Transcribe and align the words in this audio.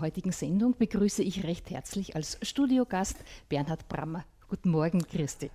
Zur 0.00 0.06
heutigen 0.06 0.32
Sendung 0.32 0.74
begrüße 0.78 1.22
ich 1.22 1.44
recht 1.44 1.68
herzlich 1.68 2.16
als 2.16 2.38
Studiogast 2.40 3.16
Bernhard 3.50 3.86
Brammer. 3.86 4.24
Guten 4.48 4.70
Morgen, 4.70 5.06
Christi. 5.06 5.50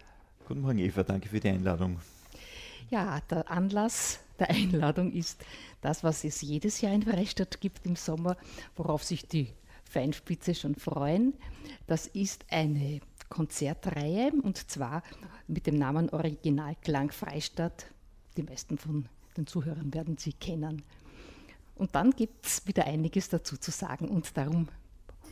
Guten 0.48 0.62
Morgen, 0.62 0.78
Eva. 0.78 1.02
Danke 1.02 1.30
für 1.30 1.40
die 1.40 1.50
Einladung. 1.50 1.98
Ja, 2.92 3.22
der 3.22 3.50
Anlass 3.50 4.20
der 4.38 4.52
Einladung 4.52 5.12
ist 5.14 5.44
das, 5.82 6.04
was 6.04 6.24
es 6.24 6.44
jedes 6.44 6.80
Jahr 6.82 6.94
in 6.94 7.02
Freistadt 7.02 7.60
gibt 7.60 7.88
im 7.88 7.96
Sommer, 7.96 8.38
worauf 8.76 9.04
sich 9.04 9.28
die 9.28 9.48
Feinspitze 9.84 10.54
schon 10.54 10.76
freuen. 10.76 11.34
Das 11.88 12.06
ist 12.06 12.46
eine 12.52 13.00
Konzertreihe 13.30 14.32
und 14.44 14.70
zwar 14.70 15.02
mit 15.48 15.66
dem 15.66 15.80
Namen 15.80 16.12
Originalklang 16.12 17.10
Freistadt. 17.10 17.88
Die 18.38 18.44
meisten 18.44 18.78
von 18.78 19.10
den 19.38 19.48
Zuhörern 19.48 19.92
werden 19.92 20.20
sie 20.20 20.34
kennen. 20.34 20.84
Und 21.76 21.96
dann 21.96 22.12
gibt 22.12 22.46
es 22.46 22.66
wieder 22.68 22.86
einiges 22.86 23.30
dazu 23.30 23.58
zu 23.58 23.72
sagen. 23.72 24.08
Und 24.08 24.38
darum 24.38 24.70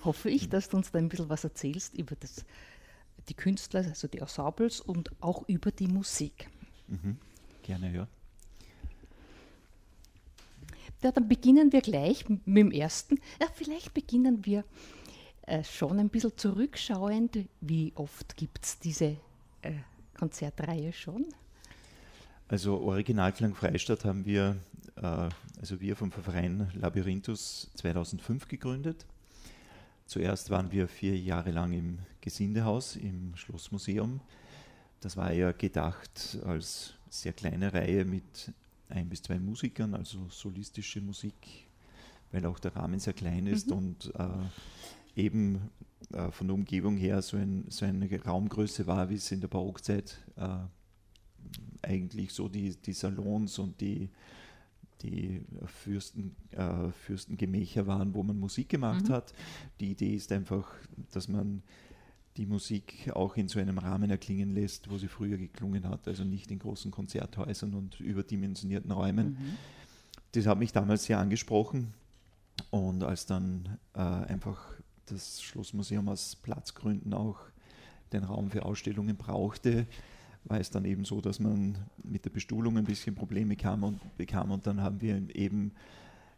hoffe 0.03 0.29
ich, 0.29 0.49
dass 0.49 0.69
du 0.69 0.77
uns 0.77 0.91
da 0.91 0.99
ein 0.99 1.09
bisschen 1.09 1.29
was 1.29 1.43
erzählst 1.43 1.95
über 1.95 2.15
das, 2.15 2.45
die 3.29 3.33
Künstler, 3.33 3.85
also 3.85 4.07
die 4.07 4.19
Ensembles 4.19 4.81
und 4.81 5.11
auch 5.21 5.47
über 5.47 5.71
die 5.71 5.87
Musik. 5.87 6.49
Mhm. 6.87 7.17
Gerne, 7.63 7.93
ja. 7.93 8.07
Ja, 11.01 11.11
dann 11.11 11.27
beginnen 11.27 11.73
wir 11.73 11.81
gleich 11.81 12.27
mit 12.29 12.45
dem 12.45 12.71
ersten. 12.71 13.19
Ja, 13.41 13.47
vielleicht 13.53 13.93
beginnen 13.93 14.45
wir 14.45 14.63
äh, 15.45 15.63
schon 15.63 15.99
ein 15.99 16.09
bisschen 16.09 16.37
zurückschauend. 16.37 17.39
Wie 17.59 17.91
oft 17.95 18.37
gibt 18.37 18.63
es 18.63 18.79
diese 18.79 19.17
äh, 19.61 19.73
Konzertreihe 20.17 20.93
schon? 20.93 21.25
Also 22.47 22.79
Originalklang 22.79 23.53
Freistadt 23.53 24.05
haben 24.05 24.25
wir, 24.25 24.55
also 24.95 25.79
wir 25.79 25.95
vom 25.95 26.11
Verein 26.11 26.69
Labyrinthus 26.75 27.71
2005 27.75 28.47
gegründet. 28.47 29.05
Zuerst 30.05 30.49
waren 30.49 30.71
wir 30.71 30.87
vier 30.87 31.17
Jahre 31.17 31.51
lang 31.51 31.73
im 31.73 31.99
Gesindehaus 32.21 32.95
im 32.95 33.35
Schlossmuseum. 33.35 34.19
Das 34.99 35.17
war 35.17 35.33
ja 35.33 35.51
gedacht 35.51 36.37
als 36.45 36.93
sehr 37.09 37.33
kleine 37.33 37.73
Reihe 37.73 38.05
mit 38.05 38.53
ein 38.89 39.09
bis 39.09 39.21
zwei 39.21 39.39
Musikern, 39.39 39.93
also 39.95 40.27
solistische 40.29 41.01
Musik, 41.01 41.67
weil 42.31 42.45
auch 42.45 42.59
der 42.59 42.75
Rahmen 42.75 42.99
sehr 42.99 43.13
klein 43.13 43.47
ist 43.47 43.69
mhm. 43.69 43.77
und 43.77 44.13
äh, 44.15 45.19
eben 45.21 45.69
äh, 46.11 46.31
von 46.31 46.47
der 46.47 46.55
Umgebung 46.55 46.97
her 46.97 47.21
so, 47.21 47.37
ein, 47.37 47.65
so, 47.69 47.85
eine 47.85 48.09
Raumgröße 48.23 48.87
war, 48.87 49.09
wie 49.09 49.15
es 49.15 49.31
in 49.31 49.41
der 49.41 49.47
Barockzeit 49.47 50.19
äh, 50.35 50.57
eigentlich 51.81 52.31
so 52.31 52.47
die, 52.47 52.75
die 52.75 52.93
Salons 52.93 53.59
und 53.59 53.79
die, 53.81 54.09
die 55.03 55.45
Fürsten, 55.65 56.35
äh, 56.51 56.91
Fürstengemächer 56.91 57.85
waren, 57.87 58.13
wo 58.13 58.23
man 58.23 58.39
Musik 58.39 58.69
gemacht 58.69 59.09
mhm. 59.09 59.13
hat. 59.13 59.33
Die 59.79 59.91
Idee 59.91 60.15
ist 60.15 60.31
einfach, 60.31 60.67
dass 61.11 61.27
man 61.27 61.61
die 62.37 62.45
Musik 62.45 63.11
auch 63.13 63.35
in 63.37 63.47
so 63.47 63.59
einem 63.59 63.77
Rahmen 63.77 64.09
erklingen 64.09 64.53
lässt, 64.53 64.89
wo 64.89 64.97
sie 64.97 65.07
früher 65.07 65.37
geklungen 65.37 65.87
hat, 65.87 66.07
also 66.07 66.23
nicht 66.23 66.49
in 66.49 66.59
großen 66.59 66.89
Konzerthäusern 66.89 67.73
und 67.75 67.99
überdimensionierten 67.99 68.91
Räumen. 68.91 69.29
Mhm. 69.29 69.57
Das 70.31 70.47
hat 70.47 70.57
mich 70.57 70.71
damals 70.71 71.03
sehr 71.03 71.19
angesprochen 71.19 71.93
und 72.71 73.03
als 73.03 73.27
dann 73.27 73.77
äh, 73.93 73.99
einfach 73.99 74.73
das 75.05 75.43
Schlossmuseum 75.43 76.09
aus 76.09 76.35
Platzgründen 76.35 77.13
auch 77.13 77.39
den 78.13 78.23
Raum 78.23 78.49
für 78.49 78.65
Ausstellungen 78.65 79.17
brauchte, 79.17 79.85
war 80.45 80.59
es 80.59 80.69
dann 80.69 80.85
eben 80.85 81.05
so, 81.05 81.21
dass 81.21 81.39
man 81.39 81.77
mit 82.03 82.25
der 82.25 82.29
Bestuhlung 82.29 82.77
ein 82.77 82.83
bisschen 82.85 83.15
Probleme 83.15 83.55
kam 83.55 83.83
und, 83.83 83.99
bekam 84.17 84.51
und 84.51 84.67
dann 84.67 84.81
haben 84.81 85.01
wir 85.01 85.15
eben, 85.35 85.71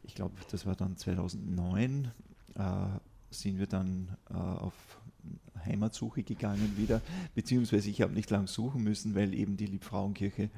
ich 0.04 0.16
glaube, 0.16 0.36
das 0.52 0.66
war 0.66 0.76
dann 0.76 0.96
2009, 0.98 2.12
äh, 2.56 2.62
sind 3.32 3.58
wir 3.58 3.68
dann 3.68 4.16
äh, 4.30 4.34
auf 4.34 4.74
Heimatsuche 5.66 6.24
gegangen 6.24 6.78
wieder, 6.78 7.02
beziehungsweise 7.34 7.90
ich 7.90 8.02
habe 8.02 8.14
nicht 8.14 8.30
lang 8.30 8.48
suchen 8.48 8.84
müssen, 8.84 9.16
weil 9.16 9.34
eben 9.34 9.58
die 9.58 9.66
Liebfrauenkirche 9.66 10.50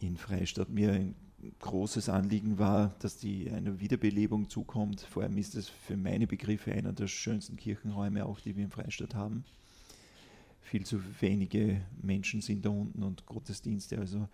in 0.00 0.16
Freistadt 0.16 0.68
mir 0.68 0.92
ein 0.92 1.14
großes 1.60 2.08
Anliegen 2.08 2.58
war, 2.58 2.94
dass 2.98 3.16
die 3.16 3.50
eine 3.50 3.80
Wiederbelebung 3.80 4.50
zukommt. 4.50 5.00
Vor 5.00 5.22
allem 5.22 5.38
ist 5.38 5.54
es 5.54 5.68
für 5.68 5.96
meine 5.96 6.26
Begriffe 6.26 6.72
einer 6.72 6.92
der 6.92 7.06
schönsten 7.06 7.56
Kirchenräume, 7.56 8.26
auch 8.26 8.40
die 8.40 8.56
wir 8.56 8.64
in 8.64 8.70
Freistadt 8.70 9.14
haben. 9.14 9.44
Viel 10.60 10.84
zu 10.84 11.00
wenige 11.20 11.80
Menschen 12.00 12.40
sind 12.42 12.64
da 12.64 12.70
unten 12.70 13.02
und 13.02 13.26
Gottesdienste. 13.26 13.98
Also, 13.98 14.28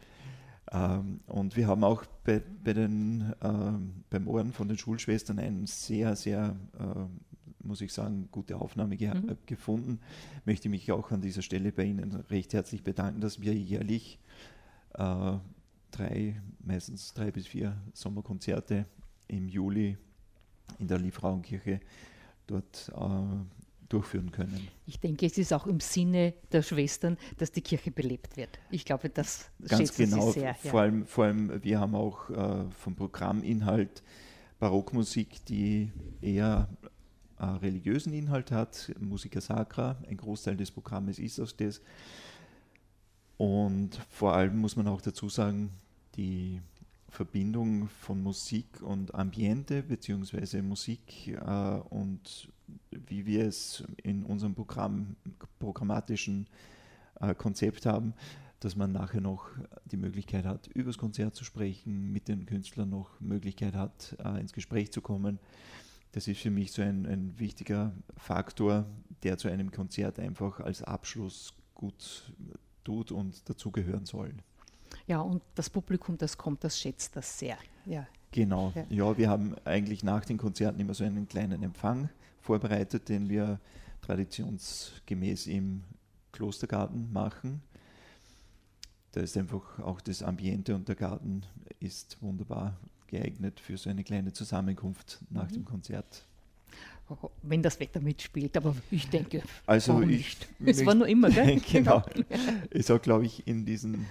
ähm, 0.73 1.21
und 1.27 1.57
wir 1.57 1.67
haben 1.67 1.85
auch 1.85 2.05
bei, 2.25 2.43
bei 2.65 2.73
den, 2.73 3.33
ähm, 3.43 4.05
beim 4.11 4.29
Ohren 4.29 4.53
von 4.53 4.69
den 4.69 4.79
Schulschwestern 4.79 5.39
einen 5.39 5.67
sehr, 5.67 6.17
sehr 6.17 6.57
äh, 6.79 7.07
muss 7.67 7.81
ich 7.81 7.93
sagen, 7.93 8.29
gute 8.31 8.57
Aufnahme 8.57 8.97
ge 8.97 9.13
mhm. 9.13 9.37
gefunden. 9.47 10.01
Möchte 10.45 10.69
mich 10.69 10.91
auch 10.93 11.11
an 11.11 11.21
dieser 11.21 11.43
Stelle 11.43 11.73
bei 11.73 11.85
Ihnen 11.85 12.15
recht 12.31 12.55
herzlich 12.55 12.83
bedanken, 12.83 13.21
dass 13.21 13.41
wir 13.41 13.55
jährlich 13.55 14.19
äh, 14.95 15.33
drei, 15.91 16.41
meistens 16.61 17.13
drei 17.15 17.31
bis 17.31 17.47
vier 17.47 17.77
Sommerkonzerte 17.93 18.87
im 19.29 19.49
Juli 19.49 19.97
in 20.79 20.89
der 20.89 20.99
Liebfrauenkirche 20.99 21.81
dort 22.47 22.93
äh, 22.95 23.66
durchführen 23.89 24.31
können. 24.31 24.69
Ich 24.87 25.01
denke, 25.01 25.27
es 25.27 25.39
ist 25.39 25.53
auch 25.53 25.67
im 25.67 25.81
Sinne 25.81 26.35
der 26.53 26.63
Schwestern, 26.63 27.17
dass 27.39 27.53
die 27.53 27.61
Kirche 27.61 27.91
belebt 27.91 28.37
wird. 28.37 28.59
Ich 28.71 28.85
glaube, 28.85 29.09
das 29.11 29.51
Ganz 29.67 29.95
genau, 29.95 30.31
Sie 30.31 30.41
sehr. 30.41 30.55
Vor, 30.55 30.81
ja. 30.81 30.81
allem, 30.81 31.07
vor 31.07 31.25
allem, 31.25 31.63
wir 31.63 31.81
haben 31.81 31.95
auch 31.95 32.31
äh, 32.31 32.71
vom 32.71 32.97
Programminhalt 32.97 34.03
Barockmusik, 34.59 35.45
die 35.45 35.93
eher 36.21 36.69
äh, 37.39 37.45
religiösen 37.45 38.13
Inhalt 38.13 38.51
hat, 38.51 38.93
Musica 38.99 39.41
Sacra, 39.41 39.97
ein 40.09 40.17
Großteil 40.17 40.57
des 40.57 40.71
Programmes 40.71 41.19
ist 41.19 41.39
aus 41.39 41.57
das. 41.57 41.81
Und 43.37 44.01
vor 44.09 44.33
allem 44.33 44.57
muss 44.57 44.77
man 44.77 44.89
auch 44.89 45.03
dazu 45.03 45.29
sagen, 45.29 45.71
die 46.17 46.63
Verbindung 47.09 47.89
von 47.89 48.23
Musik 48.23 48.83
und 48.83 49.15
Ambiente, 49.15 49.83
beziehungsweise 49.83 50.63
Musik 50.63 51.29
äh, 51.29 51.81
und 51.91 52.49
wie 52.91 53.27
wir 53.27 53.47
es 53.47 53.85
in 54.03 54.25
unserem 54.25 54.55
Programm, 54.55 55.17
programmatischen 55.59 56.47
äh, 57.21 57.35
Konzept 57.35 57.87
haben, 57.87 58.15
dass 58.61 58.77
man 58.77 58.93
nachher 58.93 59.21
noch 59.21 59.49
die 59.85 59.97
Möglichkeit 59.97 60.45
hat, 60.45 60.67
über 60.69 60.91
das 60.91 60.99
Konzert 60.99 61.35
zu 61.35 61.45
sprechen, 61.45 62.13
mit 62.13 62.29
den 62.29 62.47
Künstlern 62.47 62.91
noch 62.91 63.21
Möglichkeit 63.21 63.75
hat, 63.75 64.17
äh, 64.25 64.41
ins 64.41 64.53
Gespräch 64.53 64.93
zu 64.93 65.01
kommen 65.01 65.39
das 66.17 66.29
ist 66.29 66.41
für 66.41 66.51
mich 66.51 66.73
so 66.73 66.81
ein, 66.81 67.05
ein 67.05 67.39
wichtiger 67.39 67.93
Faktor, 68.17 68.87
der 69.23 69.37
zu 69.37 69.49
einem 69.49 69.71
Konzert 69.71 70.19
einfach 70.19 70.61
als 70.61 70.83
Abschluss 70.83 71.53
gut 71.75 72.33
tut 72.85 73.13
und 73.13 73.47
dazugehören 73.47 74.07
soll. 74.07 74.33
Ja, 75.07 75.21
und 75.21 75.43
das 75.55 75.69
Publikum, 75.69 76.17
das 76.17 76.39
kommt, 76.39 76.65
das 76.65 76.81
schätzt 76.81 77.17
das 77.17 77.39
sehr. 77.39 77.59
Ja. 77.85 78.07
Genau, 78.33 78.73
ja. 78.75 78.87
ja, 78.89 79.19
wir 79.19 79.29
haben 79.29 79.57
eigentlich 79.67 80.03
nach 80.03 80.25
den 80.25 80.39
Konzerten 80.39 80.81
immer 80.81 80.95
so 80.95 81.05
einen 81.05 81.29
kleinen 81.29 81.63
Empfang 81.63 82.09
vorbereitet, 82.47 83.09
den 83.09 83.29
wir 83.29 83.61
traditionsgemäß 84.03 85.49
im 85.49 85.83
Klostergarten 86.33 87.13
machen. 87.13 87.61
Da 89.13 89.21
ist 89.21 89.37
einfach 89.37 89.79
auch 89.81 90.01
das 90.01 90.23
Ambiente 90.23 90.75
und 90.75 90.89
der 90.89 90.95
Garten 90.95 91.43
ist 91.81 92.17
wunderbar 92.21 92.79
geeignet 93.09 93.61
für 93.61 93.77
so 93.77 93.91
eine 93.91 94.05
kleine 94.05 94.33
Zusammenkunft 94.33 95.19
nach 95.31 95.49
mhm. 95.51 95.55
dem 95.55 95.65
Konzert. 95.65 96.25
Wenn 97.43 97.63
das 97.63 97.79
Wetter 97.79 98.01
mitspielt, 98.01 98.57
aber 98.57 98.75
ich 98.91 99.09
denke, 99.09 99.43
also 99.65 100.01
ich 100.03 100.09
nicht. 100.09 100.49
Es 100.65 100.85
war 100.85 100.95
nur 100.95 101.07
immer, 101.07 101.31
gell? 101.31 101.61
genau. 101.73 102.03
Es 102.71 102.89
war, 102.89 102.99
glaube 102.99 103.27
ich, 103.27 103.47
in 103.47 103.65
diesen, 103.65 104.07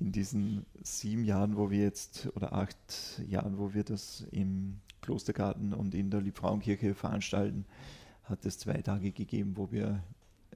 in 0.00 0.12
diesen 0.12 0.64
sieben 0.82 1.24
Jahren, 1.24 1.56
wo 1.56 1.70
wir 1.70 1.80
jetzt, 1.80 2.28
oder 2.34 2.54
acht 2.54 3.20
Jahren, 3.28 3.58
wo 3.58 3.74
wir 3.74 3.84
das 3.84 4.26
im 4.30 4.80
Klostergarten 5.02 5.74
und 5.74 5.94
in 5.94 6.10
der 6.10 6.20
Liebfrauenkirche 6.20 6.94
veranstalten, 6.94 7.66
hat 8.24 8.46
es 8.46 8.58
zwei 8.58 8.80
Tage 8.80 9.12
gegeben, 9.12 9.56
wo 9.56 9.70
wir 9.70 10.02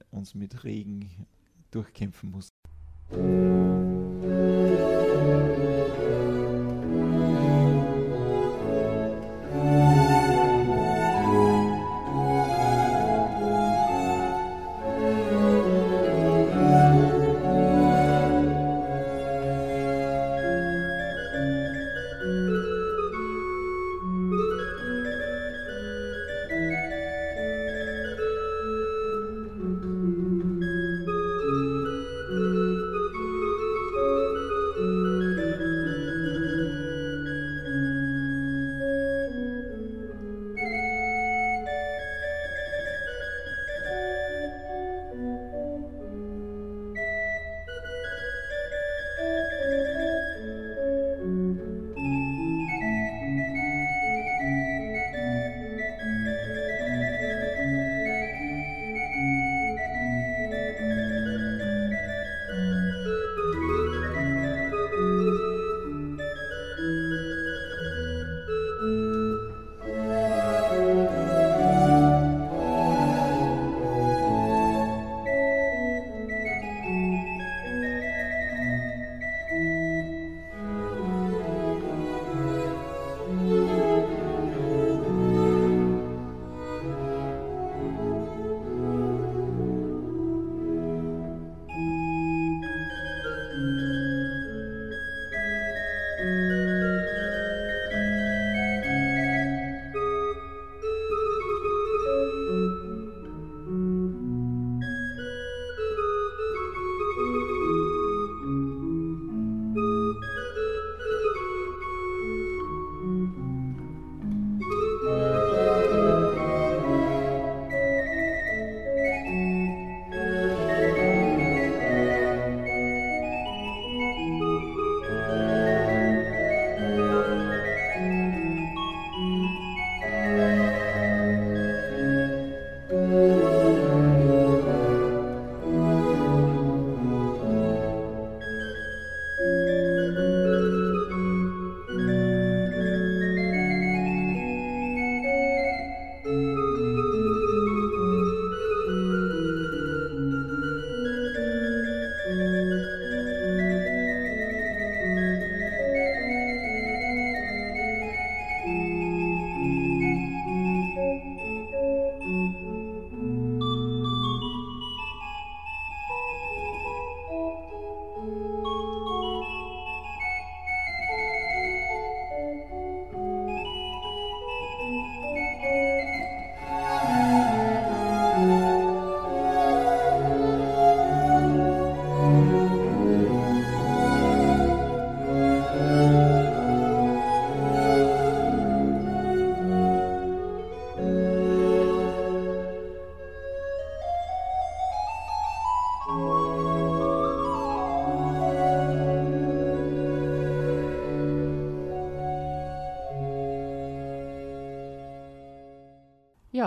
uns 0.09 0.33
mit 0.33 0.63
Regen 0.63 1.27
durchkämpfen 1.71 2.31
mussten. 2.31 3.46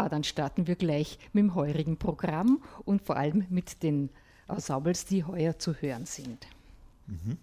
Ja, 0.00 0.09
dann 0.09 0.25
starten 0.25 0.66
wir 0.66 0.76
gleich 0.76 1.19
mit 1.35 1.42
dem 1.42 1.54
heurigen 1.54 1.99
Programm 1.99 2.62
und 2.87 3.02
vor 3.02 3.19
allem 3.19 3.45
mit 3.50 3.83
den 3.83 4.09
Ensembles, 4.49 5.04
die 5.04 5.25
heuer 5.25 5.59
zu 5.59 5.75
hören 5.75 6.07
sind. 6.07 6.47
Mhm. 7.07 7.37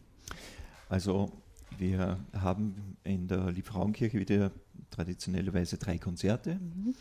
Also 0.89 1.31
wir 1.77 2.17
haben 2.33 2.97
in 3.03 3.27
der 3.27 3.51
Liebfrauenkirche 3.51 4.17
wieder 4.17 4.51
traditionellerweise 4.89 5.77
drei 5.77 5.99
Konzerte, 5.99 6.55
mhm. 6.55 6.95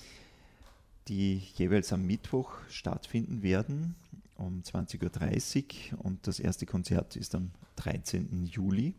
die 1.08 1.38
jeweils 1.54 1.90
am 1.90 2.04
Mittwoch 2.04 2.52
stattfinden 2.68 3.42
werden 3.42 3.94
um 4.36 4.60
20.30 4.60 5.94
Uhr 5.94 6.04
und 6.04 6.26
das 6.26 6.38
erste 6.38 6.66
Konzert 6.66 7.16
ist 7.16 7.34
am 7.34 7.50
13. 7.76 8.44
Juli. 8.44 8.94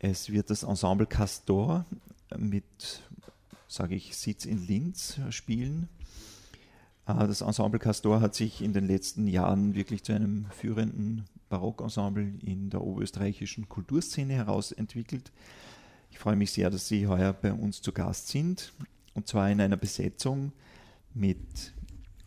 Es 0.00 0.30
wird 0.30 0.50
das 0.50 0.64
Ensemble 0.64 1.06
Castor 1.06 1.84
mit, 2.36 3.02
sage 3.80 3.94
ich, 3.94 4.14
Sitz 4.14 4.44
in 4.44 4.66
Linz 4.66 5.18
spielen. 5.30 5.88
Äh, 7.06 7.26
das 7.26 7.40
Ensemble 7.40 7.80
Castor 7.80 8.20
hat 8.20 8.34
sich 8.34 8.60
in 8.60 8.74
den 8.74 8.86
letzten 8.86 9.26
Jahren 9.26 9.74
wirklich 9.74 10.02
zu 10.02 10.12
einem 10.12 10.44
führenden 10.50 11.24
Barockensemble 11.48 12.34
in 12.44 12.68
der 12.68 12.82
oberösterreichischen 12.82 13.70
Kulturszene 13.70 14.34
herausentwickelt. 14.34 15.32
Ich 16.10 16.18
freue 16.18 16.36
mich 16.36 16.52
sehr, 16.52 16.68
dass 16.68 16.88
Sie 16.88 17.06
heuer 17.06 17.32
bei 17.32 17.54
uns 17.54 17.80
zu 17.80 17.92
Gast 17.92 18.28
sind 18.28 18.74
und 19.14 19.26
zwar 19.26 19.50
in 19.50 19.62
einer 19.62 19.78
Besetzung 19.78 20.52
mit 21.14 21.72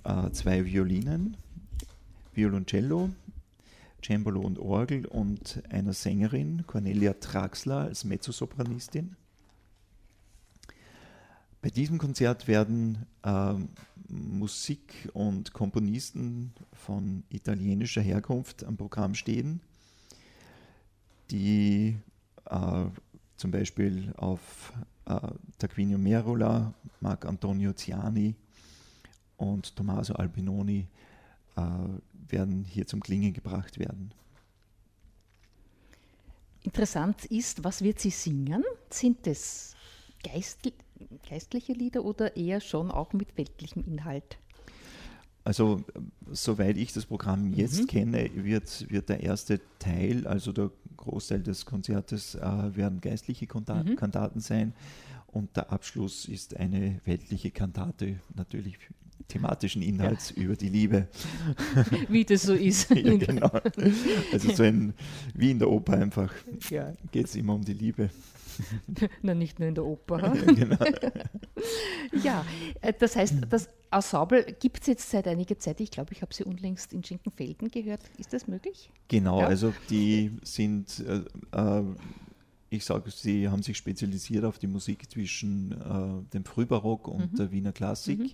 äh, 0.05 0.31
zwei 0.31 0.65
Violinen, 0.65 1.37
Violoncello, 2.33 3.11
Cembalo 4.03 4.41
und 4.41 4.57
Orgel 4.57 5.05
und 5.05 5.61
einer 5.69 5.93
Sängerin, 5.93 6.63
Cornelia 6.65 7.13
Traxler 7.13 7.81
als 7.81 8.05
Mezzosopranistin. 8.05 9.17
Bei 11.63 11.69
diesem 11.69 11.97
Konzert 11.97 12.49
werden 12.49 13.05
äh, 13.23 13.53
Musik 14.09 15.09
und 15.13 15.53
Komponisten 15.53 16.51
von 16.73 17.23
italienischer 17.29 18.01
Herkunft 18.01 18.65
am 18.65 18.75
Programm 18.75 19.15
stehen, 19.15 19.61
die 21.31 21.95
äh, 22.49 22.85
zum 23.37 23.51
Beispiel 23.51 24.13
auf 24.17 24.73
äh, 25.05 25.17
Tarquinio 25.57 25.97
Merola, 25.97 26.73
Marc 26.99 27.25
Antonio 27.25 27.71
Ziani 27.71 28.35
und 29.37 29.73
Tommaso 29.73 30.15
Albinoni 30.15 30.85
äh, 31.55 31.61
werden 32.27 32.65
hier 32.65 32.85
zum 32.87 32.99
Klingen 32.99 33.31
gebracht 33.31 33.79
werden. 33.79 34.13
Interessant 36.63 37.23
ist, 37.23 37.63
was 37.63 37.81
wird 37.81 38.01
sie 38.01 38.09
singen? 38.09 38.65
Sind 38.89 39.25
es 39.27 39.77
geist, 40.21 40.65
geistliche 41.27 41.73
Lieder 41.73 42.03
oder 42.05 42.35
eher 42.35 42.61
schon 42.61 42.91
auch 42.91 43.13
mit 43.13 43.37
weltlichem 43.37 43.83
Inhalt? 43.85 44.37
Also, 45.45 45.83
soweit 46.31 46.77
ich 46.77 46.93
das 46.93 47.05
Programm 47.05 47.53
jetzt 47.53 47.81
mhm. 47.81 47.87
kenne, 47.87 48.29
wird, 48.33 48.89
wird 48.89 49.09
der 49.09 49.21
erste 49.21 49.59
Teil, 49.77 50.25
also 50.25 50.53
der 50.53 50.71
Großteil 50.95 51.43
des 51.43 51.65
Konzertes, 51.65 52.35
äh, 52.35 52.41
werden 52.41 53.01
geistliche 53.01 53.45
Konta 53.45 53.83
mhm. 53.83 53.97
Kantaten 53.97 54.39
sein 54.39 54.73
und 55.27 55.55
der 55.57 55.71
Abschluss 55.71 56.25
ist 56.25 56.55
eine 56.55 57.01
weltliche 57.05 57.51
Kantate, 57.51 58.19
natürlich 58.35 58.77
thematischen 59.27 59.81
Inhalts 59.81 60.33
ja. 60.35 60.43
über 60.43 60.55
die 60.55 60.69
Liebe. 60.69 61.07
Wie 62.09 62.23
das 62.23 62.43
so 62.43 62.53
ist. 62.53 62.89
ja, 62.91 63.17
genau. 63.17 63.51
Also 64.31 64.53
so 64.53 64.63
ein, 64.63 64.93
wie 65.33 65.51
in 65.51 65.59
der 65.59 65.69
Oper 65.69 65.93
einfach 65.93 66.31
ja. 66.69 66.93
geht 67.11 67.27
es 67.27 67.35
immer 67.35 67.55
um 67.55 67.63
die 67.63 67.73
Liebe. 67.73 68.09
Na, 69.21 69.33
nicht 69.33 69.59
nur 69.59 69.69
in 69.69 69.75
der 69.75 69.85
Oper. 69.85 70.19
ja, 70.19 70.33
genau. 70.53 70.77
ja, 72.23 72.45
äh, 72.81 72.93
das 72.97 73.15
heißt, 73.15 73.35
das 73.49 73.69
Ensemble 73.91 74.43
gibt 74.59 74.81
es 74.81 74.87
jetzt 74.87 75.09
seit 75.09 75.27
einiger 75.27 75.57
Zeit. 75.57 75.79
Ich 75.81 75.91
glaube, 75.91 76.13
ich 76.13 76.21
habe 76.21 76.33
sie 76.33 76.43
unlängst 76.43 76.93
in 76.93 77.03
Schinkenfelden 77.03 77.69
gehört. 77.69 78.01
Ist 78.17 78.33
das 78.33 78.47
möglich? 78.47 78.89
Genau, 79.07 79.41
ja. 79.41 79.47
also 79.47 79.73
die 79.89 80.31
sind, 80.43 81.03
äh, 81.07 81.21
äh, 81.57 81.83
ich 82.69 82.85
sage, 82.85 83.11
sie 83.11 83.47
haben 83.49 83.61
sich 83.61 83.77
spezialisiert 83.77 84.45
auf 84.45 84.57
die 84.59 84.67
Musik 84.67 85.09
zwischen 85.11 85.71
äh, 85.71 86.31
dem 86.33 86.45
Frühbarock 86.45 87.07
und 87.07 87.33
mhm. 87.33 87.35
der 87.37 87.51
Wiener 87.51 87.71
Klassik. 87.71 88.19
Mhm 88.19 88.31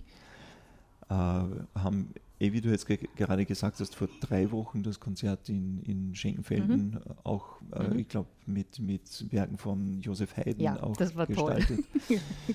äh, 1.10 1.14
haben, 1.14 2.14
eh 2.40 2.52
wie 2.52 2.60
du 2.60 2.70
jetzt 2.70 2.86
ge 2.86 2.98
gerade 3.16 3.44
gesagt 3.44 3.78
hast, 3.80 3.94
vor 3.94 4.08
drei 4.20 4.50
Wochen 4.50 4.82
das 4.82 4.98
Konzert 4.98 5.48
in, 5.48 5.82
in 5.82 6.14
Schenkenfelden 6.14 6.92
mhm. 6.92 7.00
auch, 7.22 7.60
äh, 7.72 7.84
mhm. 7.84 7.98
ich 7.98 8.08
glaube, 8.08 8.28
mit, 8.46 8.78
mit 8.78 9.30
Werken 9.30 9.58
von 9.58 10.00
Josef 10.00 10.36
Haydn 10.36 10.60
ja, 10.60 10.82
auch 10.82 10.96
das 10.96 11.14
war 11.14 11.26
gestaltet. 11.26 11.84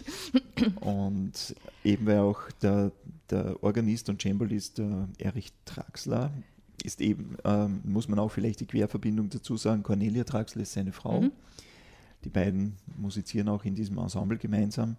und 0.82 1.56
eben 1.84 2.06
weil 2.06 2.20
auch 2.20 2.42
der, 2.62 2.92
der 3.30 3.64
Organist 3.64 4.10
und 4.10 4.22
Cembalist 4.22 4.80
der 4.80 5.08
Erich 5.20 5.54
Traxler 5.66 6.32
ist 6.84 7.00
eben, 7.00 7.38
ähm, 7.46 7.82
muss 7.84 8.08
man 8.08 8.20
auch 8.20 8.30
vielleicht 8.30 8.60
die 8.60 8.66
Querverbindung 8.66 9.30
dazu 9.30 9.56
sagen, 9.56 9.84
Cornelia 9.84 10.24
Traxler 10.24 10.64
ist 10.64 10.74
seine 10.74 10.92
Frau. 10.92 11.22
Mhm. 11.22 11.32
Die 12.24 12.30
beiden 12.30 12.76
musizieren 12.98 13.50
auch 13.50 13.64
in 13.66 13.76
diesem 13.76 14.00
Ensemble 14.00 14.38
gemeinsam. 14.38 14.98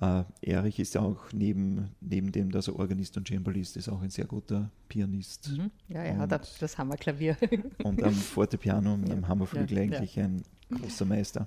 Äh, 0.00 0.24
Erich 0.42 0.78
ist 0.78 0.94
ja 0.94 1.02
auch 1.02 1.32
neben, 1.32 1.90
neben 2.00 2.32
dem, 2.32 2.50
dass 2.50 2.68
er 2.68 2.76
Organist 2.76 3.16
und 3.16 3.28
Cembalist 3.28 3.76
ist, 3.76 3.88
auch 3.88 4.00
ein 4.02 4.10
sehr 4.10 4.26
guter 4.26 4.70
Pianist. 4.88 5.50
Mhm. 5.50 5.70
Ja, 5.88 6.02
er 6.02 6.18
hat 6.18 6.62
das 6.62 6.78
Hammerklavier. 6.78 7.36
und 7.82 8.02
am 8.02 8.14
Fortepiano 8.14 8.94
und 8.94 9.08
ja. 9.08 9.14
am 9.14 9.28
Hammerflügel 9.28 9.78
ja, 9.78 9.84
eigentlich 9.84 10.16
ja. 10.16 10.24
ein 10.24 10.42
großer 10.70 11.04
Meister. 11.04 11.46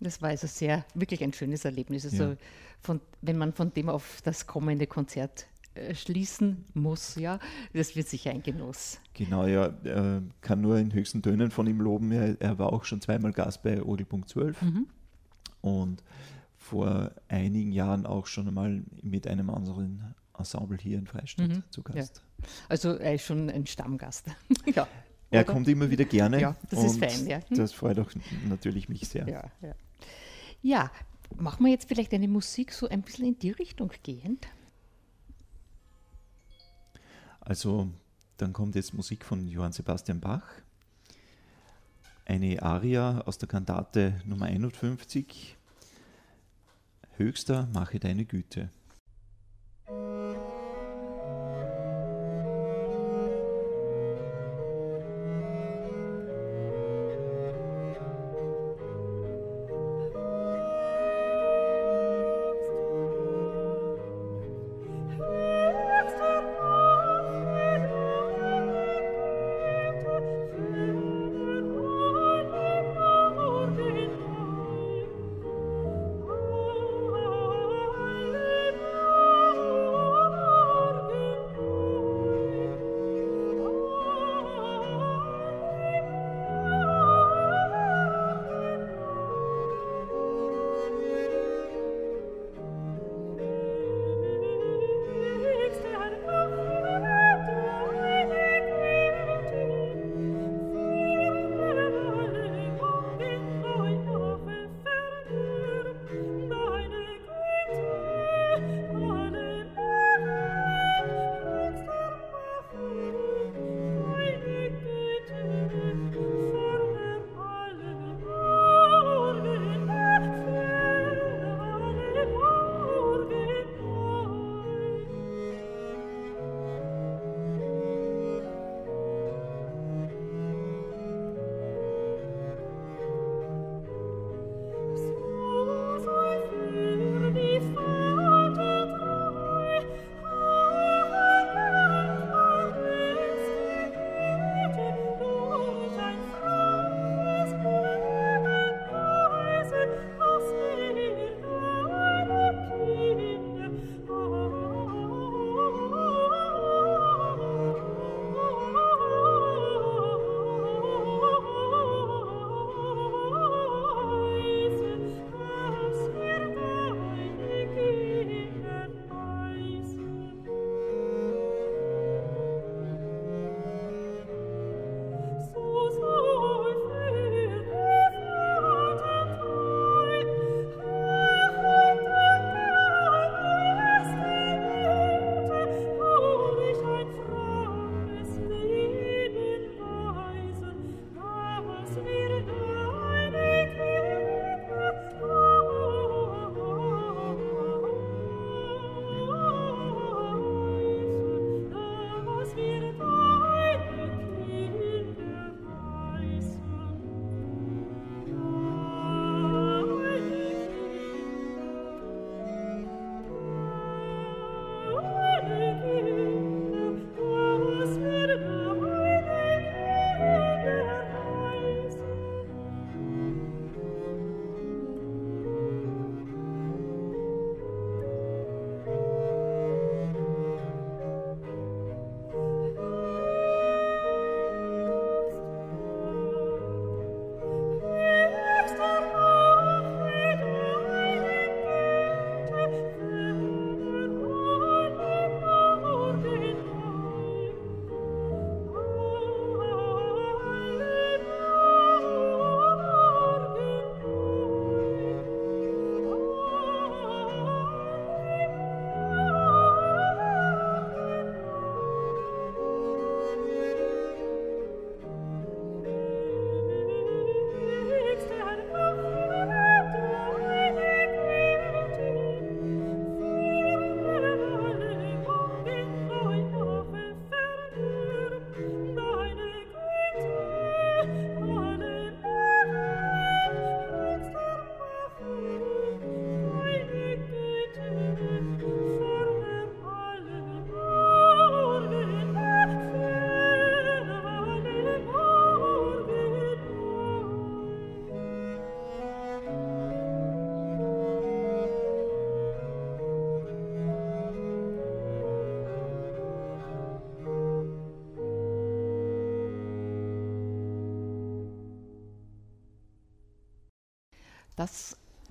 Das 0.00 0.22
war 0.22 0.30
also 0.30 0.46
sehr, 0.46 0.84
wirklich 0.94 1.22
ein 1.22 1.32
schönes 1.32 1.64
Erlebnis. 1.64 2.04
Also 2.04 2.36
von, 2.80 3.00
wenn 3.20 3.36
man 3.36 3.52
von 3.52 3.72
dem 3.72 3.88
auf 3.90 4.20
das 4.24 4.46
kommende 4.46 4.86
Konzert 4.86 5.46
äh, 5.74 5.94
schließen 5.94 6.64
muss, 6.72 7.16
ja, 7.16 7.38
das 7.74 7.94
wird 7.94 8.08
sicher 8.08 8.30
ein 8.30 8.42
Genuss. 8.42 8.98
Genau, 9.12 9.46
ja, 9.46 9.66
äh, 9.84 10.22
kann 10.40 10.62
nur 10.62 10.78
in 10.78 10.92
höchsten 10.94 11.22
Tönen 11.22 11.50
von 11.50 11.66
ihm 11.66 11.80
loben. 11.80 12.10
Er, 12.12 12.40
er 12.40 12.58
war 12.58 12.72
auch 12.72 12.84
schon 12.84 13.02
zweimal 13.02 13.32
Gast 13.32 13.62
bei 13.62 13.82
Orgelpunkt 13.82 14.30
12 14.30 14.62
mhm. 14.62 14.86
und 15.60 16.02
vor 16.60 17.10
einigen 17.26 17.72
Jahren 17.72 18.04
auch 18.04 18.26
schon 18.26 18.46
einmal 18.46 18.84
mit 19.02 19.26
einem 19.26 19.48
anderen 19.48 20.14
Ensemble 20.38 20.76
hier 20.76 20.98
in 20.98 21.06
Freistadt 21.06 21.48
mhm. 21.48 21.62
zu 21.70 21.82
Gast. 21.82 22.22
Ja. 22.38 22.48
Also 22.68 22.90
er 22.96 23.14
ist 23.14 23.24
schon 23.24 23.48
ein 23.48 23.66
Stammgast. 23.66 24.26
ja. 24.74 24.86
Er 25.30 25.44
kommt 25.44 25.68
immer 25.68 25.90
wieder 25.90 26.04
gerne. 26.04 26.40
Ja, 26.40 26.56
das 26.68 26.84
ist 26.84 26.98
fein, 26.98 27.26
ja. 27.26 27.38
Hm. 27.48 27.56
Das 27.56 27.72
freut 27.72 27.98
auch 27.98 28.10
natürlich 28.48 28.88
mich 28.88 29.08
sehr. 29.08 29.26
Ja, 29.28 29.50
ja. 29.62 29.74
ja, 30.60 30.90
machen 31.36 31.64
wir 31.64 31.72
jetzt 31.72 31.88
vielleicht 31.88 32.12
eine 32.12 32.28
Musik 32.28 32.72
so 32.72 32.88
ein 32.88 33.02
bisschen 33.02 33.26
in 33.26 33.38
die 33.38 33.52
Richtung 33.52 33.90
gehend? 34.02 34.46
Also, 37.40 37.88
dann 38.36 38.52
kommt 38.52 38.74
jetzt 38.74 38.92
Musik 38.92 39.24
von 39.24 39.48
Johann 39.48 39.72
Sebastian 39.72 40.20
Bach. 40.20 40.44
Eine 42.26 42.62
Aria 42.62 43.22
aus 43.22 43.38
der 43.38 43.48
Kantate 43.48 44.20
Nummer 44.24 44.46
51 44.46 45.56
Höchster, 47.20 47.68
mache 47.74 48.00
deine 48.00 48.24
Güte. 48.24 48.70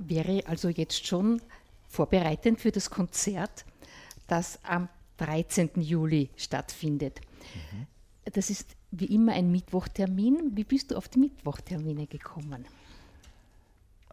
Wäre 0.10 0.46
also 0.48 0.70
jetzt 0.70 1.06
schon 1.06 1.42
vorbereitend 1.88 2.60
für 2.60 2.72
das 2.72 2.90
Konzert, 2.90 3.66
das 4.28 4.60
am 4.64 4.90
13. 5.18 5.70
Juli 5.82 6.30
stattfindet. 6.36 7.22
Mhm. 7.72 7.88
Das 8.34 8.50
ist 8.50 8.76
wie 8.92 9.06
immer 9.06 9.34
ein 9.34 9.52
Mittwochtermin. 9.52 10.56
Wie 10.56 10.64
bist 10.64 10.92
du 10.92 10.98
auf 10.98 11.08
die 11.08 11.20
Mittwochtermine 11.20 12.08
gekommen? 12.08 12.66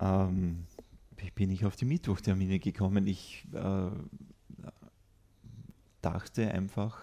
Ähm, 0.01 0.67
wie 1.17 1.31
bin 1.31 1.51
ich 1.51 1.65
auf 1.65 1.77
die 1.77 1.85
Mittwochtermine 1.85 2.59
gekommen? 2.59 3.07
Ich 3.07 3.47
äh, 3.53 3.91
dachte 6.03 6.51
einfach, 6.51 6.99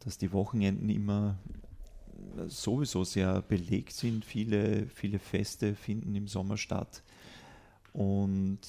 dass 0.00 0.18
die 0.18 0.32
Wochenenden 0.32 0.88
immer 0.88 1.36
sowieso 2.46 3.04
sehr 3.04 3.42
belegt 3.42 3.92
sind. 3.92 4.24
Viele, 4.24 4.86
viele 4.86 5.18
Feste 5.18 5.74
finden 5.74 6.14
im 6.14 6.28
Sommer 6.28 6.56
statt. 6.56 7.02
Und 7.92 8.60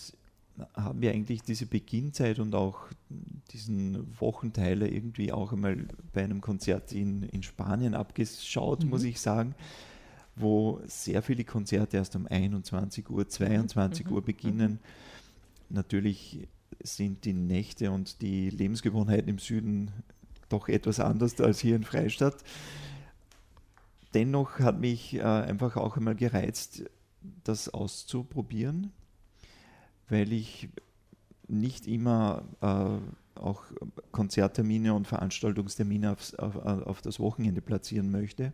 haben 0.75 1.01
wir 1.01 1.11
eigentlich 1.11 1.41
diese 1.41 1.65
Beginnzeit 1.65 2.39
und 2.39 2.53
auch 2.53 2.87
diesen 3.51 4.19
Wochenteiler 4.19 4.87
irgendwie 4.87 5.31
auch 5.31 5.51
einmal 5.51 5.87
bei 6.13 6.23
einem 6.23 6.41
Konzert 6.41 6.91
in, 6.91 7.23
in 7.23 7.43
Spanien 7.43 7.95
abgeschaut, 7.95 8.83
mhm. 8.83 8.89
muss 8.91 9.03
ich 9.03 9.19
sagen, 9.19 9.55
wo 10.35 10.79
sehr 10.85 11.21
viele 11.21 11.43
Konzerte 11.43 11.97
erst 11.97 12.15
um 12.15 12.27
21 12.27 13.09
Uhr, 13.09 13.27
22 13.27 14.05
mhm. 14.05 14.11
Uhr 14.11 14.21
beginnen. 14.21 14.71
Mhm. 14.73 15.75
Natürlich 15.75 16.47
sind 16.83 17.25
die 17.25 17.33
Nächte 17.33 17.91
und 17.91 18.21
die 18.21 18.49
Lebensgewohnheiten 18.49 19.29
im 19.29 19.39
Süden 19.39 19.91
doch 20.49 20.67
etwas 20.67 20.99
anders 20.99 21.39
als 21.41 21.59
hier 21.61 21.75
in 21.75 21.83
Freistadt. 21.83 22.37
Dennoch 24.13 24.59
hat 24.59 24.79
mich 24.79 25.15
äh, 25.15 25.21
einfach 25.21 25.77
auch 25.77 25.97
einmal 25.97 26.15
gereizt, 26.15 26.83
das 27.43 27.69
auszuprobieren 27.69 28.91
weil 30.09 30.31
ich 30.33 30.69
nicht 31.47 31.87
immer 31.87 32.43
äh, 32.61 33.39
auch 33.39 33.63
Konzerttermine 34.11 34.93
und 34.93 35.07
Veranstaltungstermine 35.07 36.11
aufs, 36.11 36.35
auf, 36.35 36.55
auf, 36.55 37.01
das 37.01 37.19
Wochenende 37.19 37.61
platzieren 37.61 38.11
möchte. 38.11 38.53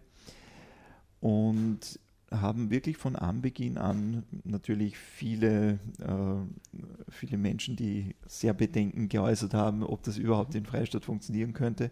Und 1.21 1.99
haben 2.31 2.69
wirklich 2.69 2.97
von 2.97 3.15
Anbeginn 3.15 3.77
an 3.77 4.23
natürlich 4.43 4.97
viele, 4.97 5.79
äh, 5.99 7.12
viele 7.12 7.38
Menschen, 7.38 7.75
die 7.75 8.15
sehr 8.27 8.53
Bedenken 8.53 9.09
geäußert 9.09 9.53
haben, 9.53 9.83
ob 9.83 10.03
das 10.03 10.17
überhaupt 10.17 10.53
in 10.55 10.65
Freistadt 10.65 11.05
funktionieren 11.05 11.53
könnte. 11.53 11.91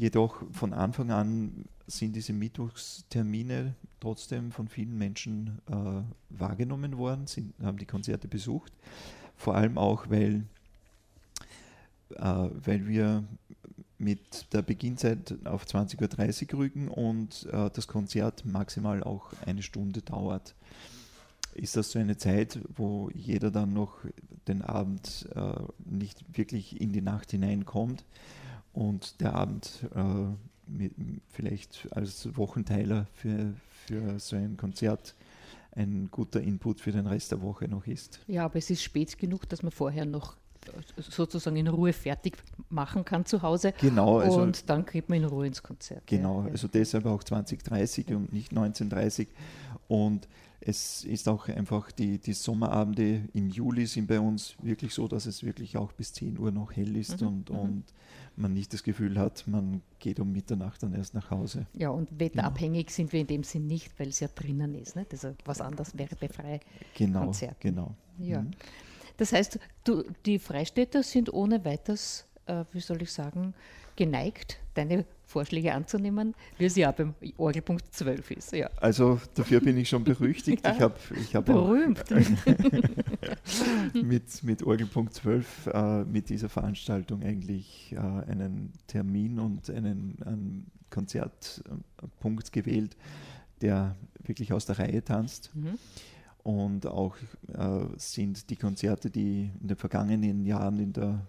Jedoch 0.00 0.42
von 0.52 0.72
Anfang 0.72 1.10
an 1.10 1.66
sind 1.86 2.16
diese 2.16 2.32
Mittwochstermine 2.32 3.74
trotzdem 4.00 4.50
von 4.50 4.66
vielen 4.66 4.96
Menschen 4.96 5.60
äh, 5.70 6.02
wahrgenommen 6.30 6.96
worden, 6.96 7.26
sind, 7.26 7.52
haben 7.62 7.76
die 7.76 7.84
Konzerte 7.84 8.26
besucht. 8.26 8.72
Vor 9.36 9.56
allem 9.56 9.76
auch, 9.76 10.08
weil, 10.08 10.46
äh, 12.14 12.22
weil 12.22 12.88
wir 12.88 13.24
mit 13.98 14.50
der 14.54 14.62
Beginnzeit 14.62 15.34
auf 15.44 15.66
20.30 15.66 16.54
Uhr 16.54 16.60
rücken 16.60 16.88
und 16.88 17.46
äh, 17.52 17.68
das 17.70 17.86
Konzert 17.86 18.46
maximal 18.46 19.02
auch 19.02 19.34
eine 19.44 19.62
Stunde 19.62 20.00
dauert. 20.00 20.54
Ist 21.52 21.76
das 21.76 21.90
so 21.90 21.98
eine 21.98 22.16
Zeit, 22.16 22.58
wo 22.74 23.10
jeder 23.12 23.50
dann 23.50 23.74
noch 23.74 23.98
den 24.48 24.62
Abend 24.62 25.28
äh, 25.34 25.52
nicht 25.84 26.24
wirklich 26.38 26.80
in 26.80 26.90
die 26.90 27.02
Nacht 27.02 27.32
hineinkommt? 27.32 28.02
Und 28.72 29.20
der 29.20 29.34
Abend 29.34 29.86
äh, 29.94 30.02
mit, 30.66 30.92
vielleicht 31.28 31.88
als 31.92 32.36
Wochenteiler 32.36 33.06
für, 33.14 33.54
für 33.86 34.18
so 34.18 34.36
ein 34.36 34.56
Konzert 34.56 35.14
ein 35.72 36.08
guter 36.10 36.40
Input 36.40 36.80
für 36.80 36.92
den 36.92 37.06
Rest 37.06 37.32
der 37.32 37.42
Woche 37.42 37.68
noch 37.68 37.86
ist. 37.86 38.20
Ja, 38.26 38.44
aber 38.44 38.56
es 38.56 38.70
ist 38.70 38.82
spät 38.82 39.16
genug, 39.18 39.48
dass 39.48 39.62
man 39.62 39.70
vorher 39.70 40.04
noch 40.04 40.36
sozusagen 40.96 41.56
in 41.56 41.68
Ruhe 41.68 41.92
fertig 41.92 42.36
machen 42.68 43.04
kann 43.04 43.24
zu 43.24 43.42
Hause. 43.42 43.72
Genau. 43.80 44.18
Also, 44.18 44.42
und 44.42 44.68
dann 44.68 44.84
geht 44.84 45.08
man 45.08 45.18
in 45.18 45.24
Ruhe 45.24 45.46
ins 45.46 45.62
Konzert. 45.62 46.06
Genau, 46.06 46.42
ja. 46.42 46.50
also 46.50 46.68
deshalb 46.68 47.06
auch 47.06 47.24
2030 47.24 48.10
ja. 48.10 48.16
und 48.16 48.32
nicht 48.32 48.50
1930. 48.50 49.28
Und 49.88 50.28
es 50.60 51.04
ist 51.04 51.28
auch 51.28 51.48
einfach, 51.48 51.90
die, 51.90 52.18
die 52.18 52.34
Sommerabende 52.34 53.22
im 53.32 53.48
Juli 53.48 53.86
sind 53.86 54.06
bei 54.06 54.20
uns 54.20 54.54
wirklich 54.62 54.92
so, 54.92 55.08
dass 55.08 55.26
es 55.26 55.42
wirklich 55.42 55.76
auch 55.76 55.92
bis 55.92 56.12
10 56.12 56.38
Uhr 56.38 56.50
noch 56.50 56.72
hell 56.72 56.96
ist 56.96 57.22
mhm. 57.22 57.26
und, 57.28 57.50
mhm. 57.50 57.84
Man 58.40 58.52
nicht 58.52 58.72
das 58.72 58.82
Gefühl 58.82 59.18
hat, 59.18 59.46
man 59.46 59.82
geht 59.98 60.18
um 60.20 60.32
Mitternacht 60.32 60.82
dann 60.82 60.94
erst 60.94 61.14
nach 61.14 61.30
Hause. 61.30 61.66
Ja, 61.74 61.90
und 61.90 62.08
wetterabhängig 62.18 62.86
genau. 62.86 62.96
sind 62.96 63.12
wir 63.12 63.20
in 63.20 63.26
dem 63.26 63.44
Sinn 63.44 63.66
nicht, 63.66 63.98
weil 63.98 64.08
es 64.08 64.20
ja 64.20 64.28
drinnen 64.28 64.74
ist. 64.74 64.96
Ne? 64.96 65.06
Also 65.10 65.34
was 65.44 65.60
anderes 65.60 65.96
wäre 65.96 66.16
bei 66.16 66.28
Freikonzerten. 66.28 67.56
Genau, 67.60 67.94
genau. 68.18 68.28
Ja. 68.28 68.42
Mhm. 68.42 68.50
Das 69.16 69.32
heißt, 69.32 69.58
du, 69.84 70.04
die 70.24 70.38
Freistädter 70.38 71.02
sind 71.02 71.32
ohne 71.32 71.64
weiteres, 71.64 72.24
äh, 72.46 72.64
wie 72.72 72.80
soll 72.80 73.02
ich 73.02 73.12
sagen, 73.12 73.54
geneigt, 73.96 74.58
deine 74.74 75.04
Vorschläge 75.30 75.72
anzunehmen, 75.72 76.34
wie 76.58 76.64
es 76.64 76.74
ja 76.74 76.90
beim 76.90 77.14
Orgelpunkt 77.36 77.94
12 77.94 78.30
ist. 78.32 78.52
Ja. 78.52 78.68
Also 78.80 79.20
dafür 79.34 79.60
bin 79.60 79.76
ich 79.76 79.88
schon 79.88 80.02
berüchtigt. 80.02 80.64
ja, 80.64 80.74
ich 80.74 80.80
habe 80.80 80.94
ich 81.20 81.36
hab 81.36 81.46
Berühmt. 81.46 82.04
mit, 83.94 84.42
mit 84.42 84.62
Orgelpunkt 84.62 85.14
12 85.14 85.66
äh, 85.72 86.04
mit 86.04 86.28
dieser 86.28 86.48
Veranstaltung 86.48 87.22
eigentlich 87.22 87.92
äh, 87.92 87.98
einen 87.98 88.72
Termin 88.86 89.38
und 89.38 89.70
einen, 89.70 90.18
einen, 90.24 90.66
Konzertpunkt 90.90 92.52
gewählt, 92.52 92.96
der 93.60 93.94
wirklich 94.24 94.52
aus 94.52 94.66
der 94.66 94.80
Reihe 94.80 95.04
tanzt. 95.04 95.54
Mhm. 95.54 95.78
Und 96.42 96.86
auch 96.86 97.16
äh, 97.46 97.84
sind 97.96 98.50
die 98.50 98.56
Konzerte, 98.56 99.08
die 99.08 99.52
in 99.60 99.68
den 99.68 99.76
vergangenen 99.76 100.44
Jahren 100.44 100.80
in 100.80 100.92
der 100.92 101.24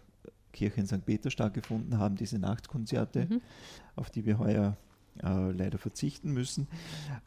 Kirche 0.52 0.82
in 0.82 0.88
St. 0.88 1.06
Peter 1.06 1.32
stattgefunden 1.32 1.98
haben, 1.98 2.16
diese 2.16 2.40
Nachtkonzerte, 2.40 3.28
mhm. 3.30 3.42
auf 3.96 4.10
die 4.10 4.26
wir 4.26 4.40
heuer 4.40 4.78
äh, 5.24 5.52
leider 5.52 5.78
verzichten 5.78 6.32
müssen, 6.32 6.68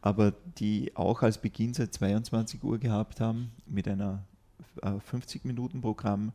aber 0.00 0.32
die 0.58 0.96
auch 0.96 1.22
als 1.22 1.38
Beginn 1.38 1.74
seit 1.74 1.92
22 1.92 2.62
Uhr 2.62 2.78
gehabt 2.78 3.20
haben 3.20 3.52
mit 3.66 3.88
einer 3.88 4.24
äh, 4.82 4.88
50-Minuten-Programm, 4.88 6.32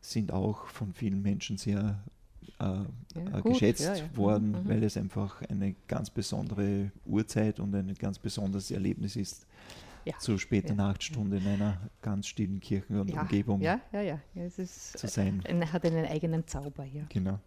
sind 0.00 0.32
auch 0.32 0.66
von 0.66 0.92
vielen 0.92 1.22
Menschen 1.22 1.56
sehr 1.56 2.02
äh, 2.58 2.64
ja, 2.64 3.38
äh, 3.38 3.42
geschätzt 3.42 3.84
ja, 3.84 3.94
ja. 3.94 4.16
worden, 4.16 4.50
mhm. 4.50 4.68
weil 4.68 4.82
es 4.82 4.96
einfach 4.96 5.42
eine 5.42 5.74
ganz 5.86 6.10
besondere 6.10 6.90
Uhrzeit 7.06 7.60
und 7.60 7.74
ein 7.74 7.94
ganz 7.94 8.18
besonderes 8.18 8.70
Erlebnis 8.70 9.16
ist, 9.16 9.46
ja. 10.04 10.18
zu 10.18 10.38
später 10.38 10.70
ja. 10.70 10.74
Nachtstunde 10.74 11.38
in 11.38 11.46
einer 11.46 11.78
ganz 12.00 12.26
stillen 12.26 12.60
Kirche 12.60 13.00
und 13.00 13.10
ja. 13.10 13.22
Umgebung 13.22 13.60
ja, 13.60 13.80
ja, 13.92 14.00
ja. 14.02 14.20
Es 14.34 14.58
ist, 14.58 14.98
zu 14.98 15.08
sein. 15.08 15.42
Ein, 15.46 15.72
hat 15.72 15.84
einen 15.84 16.06
eigenen 16.06 16.46
Zauber, 16.46 16.84
ja. 16.84 17.04
Genau. 17.08 17.38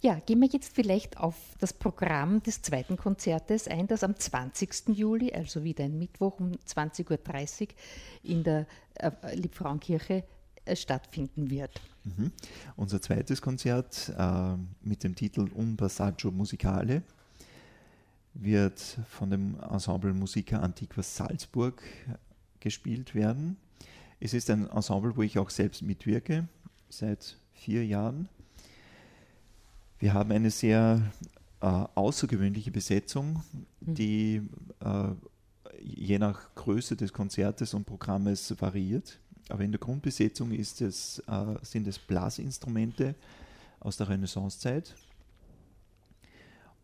Ja, 0.00 0.20
gehen 0.20 0.40
wir 0.40 0.48
jetzt 0.48 0.74
vielleicht 0.74 1.18
auf 1.18 1.36
das 1.58 1.72
Programm 1.72 2.42
des 2.42 2.62
zweiten 2.62 2.96
Konzertes 2.96 3.68
ein, 3.68 3.86
das 3.86 4.04
am 4.04 4.16
20. 4.16 4.88
Juli, 4.88 5.32
also 5.32 5.64
wieder 5.64 5.84
ein 5.84 5.98
Mittwoch 5.98 6.38
um 6.38 6.52
20.30 6.52 7.62
Uhr 7.62 7.68
in 8.22 8.44
der 8.44 8.66
äh, 8.94 9.10
Liebfrauenkirche 9.34 10.24
äh, 10.64 10.76
stattfinden 10.76 11.50
wird. 11.50 11.80
Mhm. 12.04 12.32
Unser 12.76 13.00
zweites 13.00 13.40
Konzert 13.42 14.12
äh, 14.16 14.56
mit 14.82 15.02
dem 15.02 15.14
Titel 15.14 15.48
Un 15.54 15.76
Passaggio 15.76 16.30
Musicale 16.30 17.02
wird 18.40 18.98
von 19.08 19.30
dem 19.30 19.58
Ensemble 19.60 20.12
Musica 20.12 20.58
Antiqua 20.58 21.02
Salzburg 21.02 21.82
gespielt 22.60 23.14
werden. 23.14 23.56
Es 24.20 24.34
ist 24.34 24.50
ein 24.50 24.68
Ensemble, 24.70 25.16
wo 25.16 25.22
ich 25.22 25.38
auch 25.38 25.50
selbst 25.50 25.82
mitwirke, 25.82 26.48
seit 26.88 27.36
vier 27.52 27.84
Jahren. 27.84 28.28
Wir 29.98 30.14
haben 30.14 30.30
eine 30.32 30.50
sehr 30.50 31.00
äh, 31.60 31.66
außergewöhnliche 31.66 32.70
Besetzung, 32.70 33.42
mhm. 33.80 33.94
die 33.94 34.42
äh, 34.80 35.08
je 35.80 36.18
nach 36.18 36.54
Größe 36.54 36.96
des 36.96 37.12
Konzertes 37.12 37.74
und 37.74 37.84
Programmes 37.84 38.54
variiert. 38.60 39.18
Aber 39.48 39.62
in 39.62 39.72
der 39.72 39.78
Grundbesetzung 39.78 40.52
es, 40.52 40.80
äh, 40.80 41.22
sind 41.62 41.86
es 41.86 41.98
Blasinstrumente 41.98 43.14
aus 43.80 43.96
der 43.96 44.08
Renaissancezeit 44.08 44.94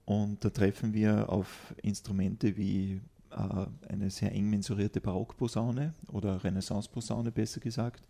und 0.05 0.45
da 0.45 0.51
treffen 0.51 0.95
wir 0.95 1.29
auf 1.29 1.75
Instrumente 1.83 2.57
wie 2.57 3.01
äh, 3.31 3.67
eine 3.88 4.11
sehr 4.11 4.33
eng 4.33 4.51
mensurierte 4.51 5.01
Barockposaune 5.01 5.95
oder 6.09 6.43
Renaissance-Posaune 6.43 7.31
besser 7.31 7.61
gesagt. 7.61 8.03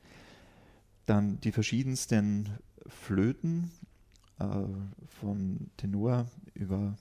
Dann 1.06 1.40
die 1.40 1.52
verschiedensten 1.52 2.50
Flöten 2.86 3.70
äh, 4.38 4.44
von 5.20 5.70
Tenor 5.76 6.26
über 6.54 6.96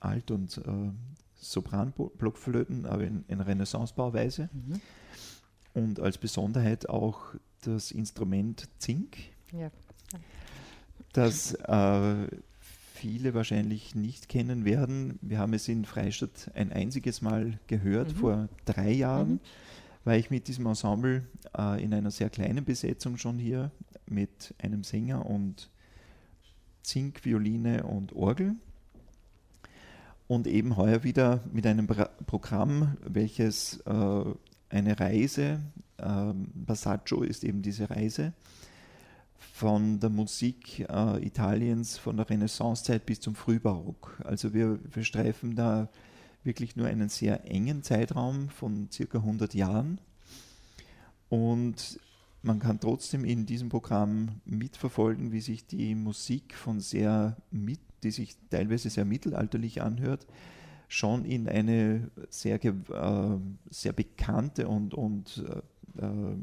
Alt- 0.00 0.30
und 0.30 0.58
äh, 0.58 0.90
Sopranblockflöten, 1.34 2.86
aber 2.86 3.04
in, 3.04 3.24
in 3.28 3.40
Renaissance-Bauweise. 3.40 4.48
Mhm. 4.52 4.80
Und 5.74 6.00
als 6.00 6.16
Besonderheit 6.16 6.88
auch 6.88 7.34
das 7.62 7.90
Instrument 7.90 8.68
Zink. 8.78 9.16
Ja. 9.52 9.70
Das 11.12 11.52
äh, 11.54 12.28
viele 12.96 13.34
wahrscheinlich 13.34 13.94
nicht 13.94 14.28
kennen 14.28 14.64
werden. 14.64 15.18
Wir 15.22 15.38
haben 15.38 15.52
es 15.52 15.68
in 15.68 15.84
Freistadt 15.84 16.50
ein 16.54 16.72
einziges 16.72 17.22
Mal 17.22 17.60
gehört, 17.66 18.12
mhm. 18.12 18.16
vor 18.16 18.48
drei 18.64 18.90
Jahren, 18.90 19.32
mhm. 19.32 19.40
war 20.04 20.16
ich 20.16 20.30
mit 20.30 20.48
diesem 20.48 20.66
Ensemble 20.66 21.24
äh, 21.56 21.82
in 21.82 21.94
einer 21.94 22.10
sehr 22.10 22.30
kleinen 22.30 22.64
Besetzung 22.64 23.18
schon 23.18 23.38
hier 23.38 23.70
mit 24.06 24.54
einem 24.58 24.82
Sänger 24.82 25.26
und 25.26 25.70
Zink, 26.82 27.24
Violine 27.24 27.84
und 27.84 28.12
Orgel. 28.14 28.54
Und 30.28 30.46
eben 30.48 30.76
heuer 30.76 31.04
wieder 31.04 31.40
mit 31.52 31.66
einem 31.66 31.86
Programm, 31.86 32.96
welches 33.04 33.78
äh, 33.86 34.24
eine 34.70 34.98
Reise, 34.98 35.60
äh, 35.98 36.32
Passaggio 36.66 37.22
ist 37.22 37.44
eben 37.44 37.62
diese 37.62 37.88
Reise, 37.90 38.32
von 39.38 40.00
der 40.00 40.10
Musik 40.10 40.80
äh, 40.88 41.24
Italiens 41.24 41.98
von 41.98 42.16
der 42.16 42.28
Renaissancezeit 42.28 43.06
bis 43.06 43.20
zum 43.20 43.34
Frühbarock. 43.34 44.20
Also 44.24 44.54
wir, 44.54 44.78
wir 44.92 45.04
streifen 45.04 45.56
da 45.56 45.88
wirklich 46.44 46.76
nur 46.76 46.86
einen 46.86 47.08
sehr 47.08 47.50
engen 47.50 47.82
Zeitraum 47.82 48.48
von 48.48 48.88
circa 48.92 49.18
100 49.18 49.54
Jahren 49.54 50.00
und 51.28 51.98
man 52.42 52.60
kann 52.60 52.78
trotzdem 52.78 53.24
in 53.24 53.44
diesem 53.44 53.68
Programm 53.68 54.40
mitverfolgen, 54.44 55.32
wie 55.32 55.40
sich 55.40 55.66
die 55.66 55.96
Musik 55.96 56.54
von 56.54 56.78
sehr 56.78 57.36
mit, 57.50 57.80
die 58.04 58.12
sich 58.12 58.36
teilweise 58.50 58.88
sehr 58.88 59.04
mittelalterlich 59.04 59.82
anhört, 59.82 60.26
schon 60.86 61.24
in 61.24 61.48
eine 61.48 62.08
sehr, 62.30 62.64
äh, 62.64 63.38
sehr 63.70 63.92
bekannte 63.92 64.68
und, 64.68 64.94
und 64.94 65.44
äh, 65.98 66.04
äh, 66.04 66.36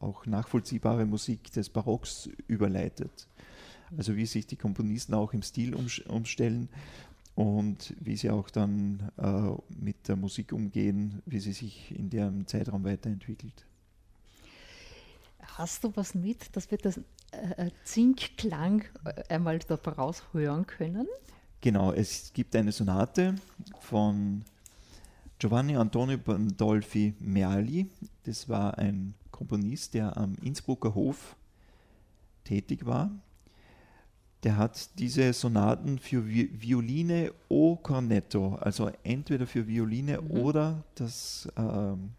auch 0.00 0.26
nachvollziehbare 0.26 1.04
Musik 1.06 1.52
des 1.52 1.68
Barocks 1.68 2.28
überleitet. 2.46 3.28
Also 3.96 4.16
wie 4.16 4.26
sich 4.26 4.46
die 4.46 4.56
Komponisten 4.56 5.14
auch 5.14 5.32
im 5.32 5.42
Stil 5.42 5.74
umstellen 5.74 6.68
und 7.34 7.94
wie 8.00 8.16
sie 8.16 8.30
auch 8.30 8.50
dann 8.50 9.10
äh, 9.16 9.82
mit 9.82 10.08
der 10.08 10.16
Musik 10.16 10.52
umgehen, 10.52 11.22
wie 11.26 11.40
sie 11.40 11.52
sich 11.52 11.96
in 11.96 12.10
dem 12.10 12.46
Zeitraum 12.46 12.84
weiterentwickelt. 12.84 13.64
Hast 15.56 15.84
du 15.84 15.92
was 15.96 16.14
mit, 16.14 16.54
dass 16.54 16.70
wir 16.70 16.78
das 16.78 16.98
äh, 17.32 17.70
Zinkklang 17.84 18.84
einmal 19.28 19.58
da 19.60 19.74
raushören 19.74 20.66
können? 20.66 21.06
Genau, 21.60 21.92
es 21.92 22.32
gibt 22.32 22.54
eine 22.56 22.72
Sonate 22.72 23.34
von 23.80 24.44
Giovanni 25.38 25.76
Antonio 25.76 26.18
Pandolfi 26.18 27.14
Merli. 27.20 27.88
Das 28.24 28.48
war 28.48 28.78
ein 28.78 29.14
Komponist, 29.40 29.94
der 29.94 30.18
am 30.18 30.36
Innsbrucker 30.42 30.94
Hof 30.94 31.34
tätig 32.44 32.84
war. 32.84 33.10
Der 34.42 34.58
hat 34.58 34.98
diese 34.98 35.32
Sonaten 35.32 35.98
für 35.98 36.26
Violine 36.28 37.32
o 37.48 37.76
Cornetto, 37.76 38.56
also 38.56 38.90
entweder 39.02 39.46
für 39.46 39.66
Violine 39.66 40.20
mhm. 40.20 40.30
oder 40.30 40.84
das, 40.94 41.48
ähm, 41.56 42.10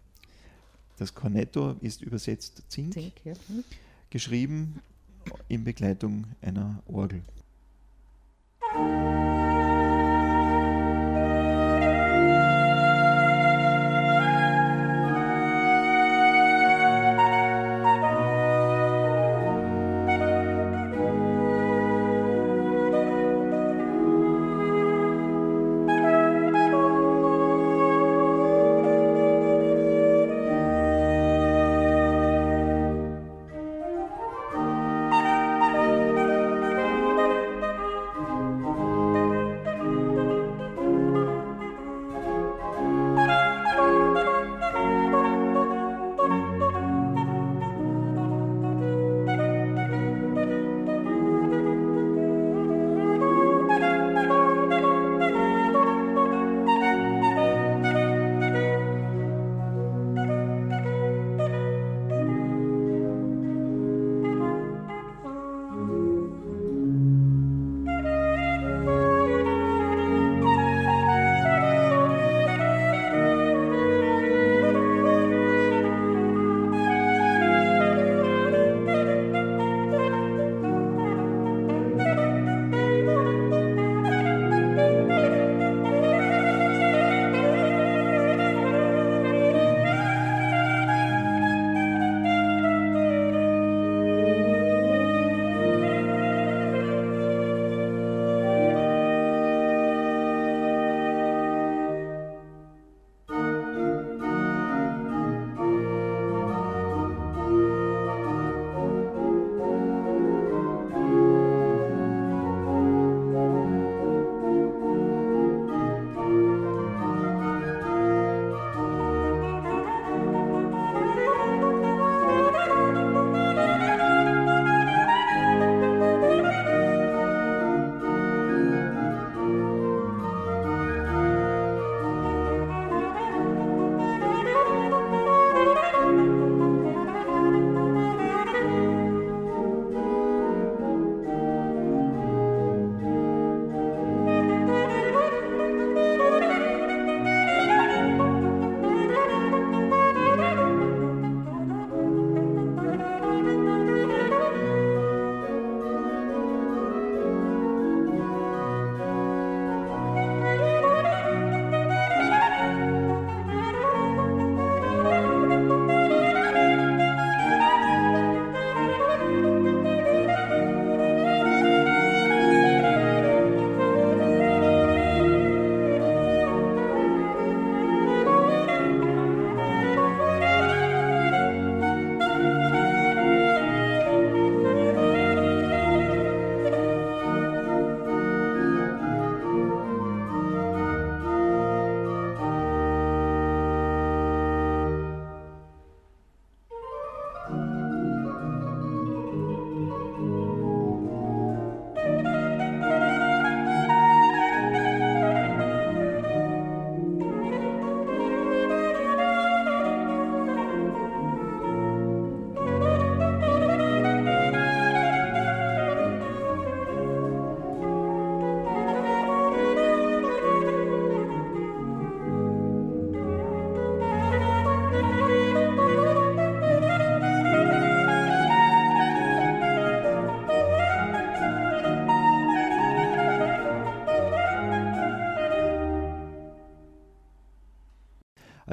das 0.97 1.13
Cornetto 1.13 1.75
ist 1.81 2.01
übersetzt 2.01 2.63
Zink, 2.69 2.93
Zink 2.93 3.13
ja. 3.23 3.34
mhm. 3.49 3.63
geschrieben 4.10 4.79
in 5.47 5.63
Begleitung 5.63 6.25
einer 6.41 6.81
Orgel. 6.88 7.21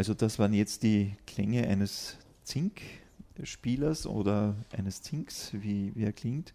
Also 0.09 0.16
das 0.16 0.38
waren 0.38 0.55
jetzt 0.55 0.85
die 0.85 1.14
Klänge 1.27 1.68
eines 1.68 2.16
Zinkspielers 2.42 4.07
oder 4.07 4.57
eines 4.71 5.03
Zinks, 5.03 5.51
wie, 5.53 5.94
wie 5.94 6.05
er 6.05 6.14
klingt. 6.14 6.55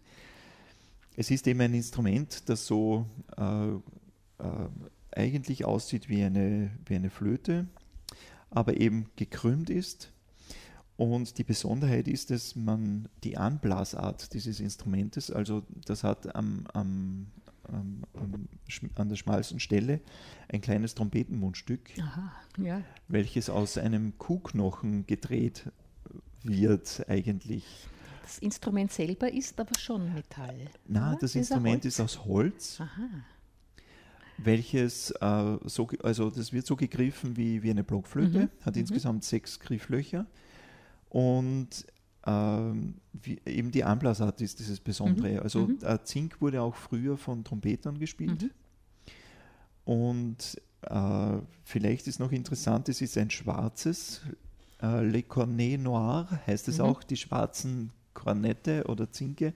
Es 1.15 1.29
ist 1.29 1.45
eben 1.45 1.61
ein 1.61 1.75
Instrument, 1.75 2.49
das 2.49 2.65
so 2.65 3.05
äh, 3.37 3.67
äh, 3.67 4.69
eigentlich 5.11 5.65
aussieht 5.65 6.09
wie 6.09 6.23
eine, 6.23 6.71
wie 6.87 6.95
eine 6.95 7.11
Flöte, 7.11 7.67
aber 8.49 8.77
eben 8.77 9.11
gekrümmt 9.17 9.69
ist. 9.69 10.11
Und 10.97 11.37
die 11.37 11.43
Besonderheit 11.43 12.07
ist, 12.07 12.31
dass 12.31 12.55
man 12.55 13.07
die 13.23 13.37
Anblasart 13.37 14.33
dieses 14.33 14.61
Instrumentes, 14.61 15.29
also 15.29 15.61
das 15.85 16.03
hat 16.03 16.35
am, 16.35 16.65
am, 16.73 17.27
am, 17.67 18.03
an 18.95 19.09
der 19.09 19.15
schmalsten 19.15 19.59
Stelle 19.59 20.01
ein 20.49 20.61
kleines 20.61 20.95
Trompetenmundstück, 20.95 21.91
Aha, 21.99 22.31
ja. 22.57 22.81
welches 23.07 23.49
aus 23.49 23.77
einem 23.77 24.17
Kuhknochen 24.17 25.05
gedreht 25.07 25.71
wird 26.43 27.05
eigentlich. 27.07 27.65
Das 28.23 28.39
Instrument 28.39 28.91
selber 28.91 29.31
ist 29.31 29.59
aber 29.59 29.77
schon 29.79 30.13
Metall. 30.13 30.69
Nein, 30.87 31.17
das 31.19 31.31
ist 31.31 31.35
Instrument 31.35 31.85
ist 31.85 31.99
aus 31.99 32.25
Holz. 32.25 32.79
Aha. 32.79 33.09
Welches, 34.37 35.11
äh, 35.11 35.57
so, 35.65 35.87
also 36.01 36.29
das 36.29 36.51
wird 36.51 36.65
so 36.65 36.75
gegriffen 36.75 37.37
wie, 37.37 37.61
wie 37.61 37.69
eine 37.69 37.83
Blockflöte, 37.83 38.39
mhm. 38.39 38.49
hat 38.65 38.75
mhm. 38.75 38.81
insgesamt 38.81 39.23
sechs 39.23 39.59
Grifflöcher 39.59 40.25
und 41.09 41.85
ähm, 42.25 42.95
wie, 43.11 43.39
eben 43.45 43.71
die 43.71 43.83
Anblasart 43.83 44.41
ist 44.41 44.59
dieses 44.59 44.79
Besondere. 44.79 45.33
Mhm. 45.33 45.39
Also 45.39 45.67
mhm. 45.67 45.79
Äh, 45.81 46.03
Zink 46.03 46.41
wurde 46.41 46.61
auch 46.61 46.75
früher 46.75 47.17
von 47.17 47.43
Trompetern 47.43 47.99
gespielt. 47.99 48.43
Mhm. 48.43 48.51
Und 49.85 50.61
äh, 50.81 51.37
vielleicht 51.63 52.07
ist 52.07 52.19
noch 52.19 52.31
interessant, 52.31 52.87
es 52.89 53.01
ist 53.01 53.17
ein 53.17 53.29
schwarzes 53.29 54.21
äh, 54.81 55.03
Le 55.03 55.23
Cornet 55.23 55.81
Noir, 55.81 56.27
heißt 56.47 56.67
es 56.69 56.77
mhm. 56.77 56.85
auch, 56.85 57.03
die 57.03 57.17
schwarzen 57.17 57.91
Kornette 58.13 58.85
oder 58.87 59.11
Zinke, 59.11 59.53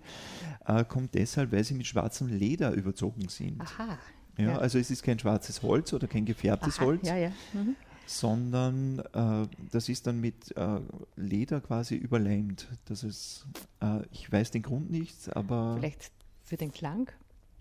äh, 0.65 0.83
kommt 0.83 1.13
deshalb, 1.13 1.51
weil 1.51 1.63
sie 1.63 1.75
mit 1.75 1.87
schwarzem 1.87 2.27
Leder 2.27 2.73
überzogen 2.73 3.29
sind. 3.29 3.61
Aha. 3.61 3.97
Ja, 4.37 4.43
ja. 4.43 4.57
Also 4.57 4.77
es 4.77 4.91
ist 4.91 5.03
kein 5.03 5.17
schwarzes 5.17 5.63
Holz 5.63 5.93
oder 5.93 6.07
kein 6.07 6.25
gefärbtes 6.25 6.77
Aha, 6.77 6.85
Holz, 6.85 7.07
ja, 7.07 7.15
ja. 7.15 7.31
Mhm 7.53 7.75
sondern 8.07 8.99
äh, 9.13 9.47
das 9.71 9.89
ist 9.89 10.07
dann 10.07 10.21
mit 10.21 10.55
äh, 10.55 10.79
Leder 11.17 11.59
quasi 11.59 11.95
überleimt. 11.95 12.67
Das 12.85 13.03
ist, 13.03 13.45
äh, 13.81 14.01
ich 14.11 14.31
weiß 14.31 14.51
den 14.51 14.63
Grund 14.63 14.89
nicht, 14.89 15.35
aber. 15.35 15.75
Vielleicht 15.77 16.11
für 16.43 16.55
den 16.55 16.71
Klang 16.71 17.11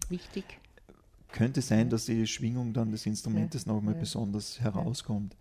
wichtig. 0.08 0.44
Könnte 1.32 1.60
sein, 1.60 1.90
dass 1.90 2.06
die 2.06 2.26
Schwingung 2.28 2.72
dann 2.72 2.92
des 2.92 3.04
Instrumentes 3.04 3.64
ja, 3.64 3.72
nochmal 3.72 3.94
ja. 3.94 4.00
besonders 4.00 4.60
herauskommt. 4.60 5.36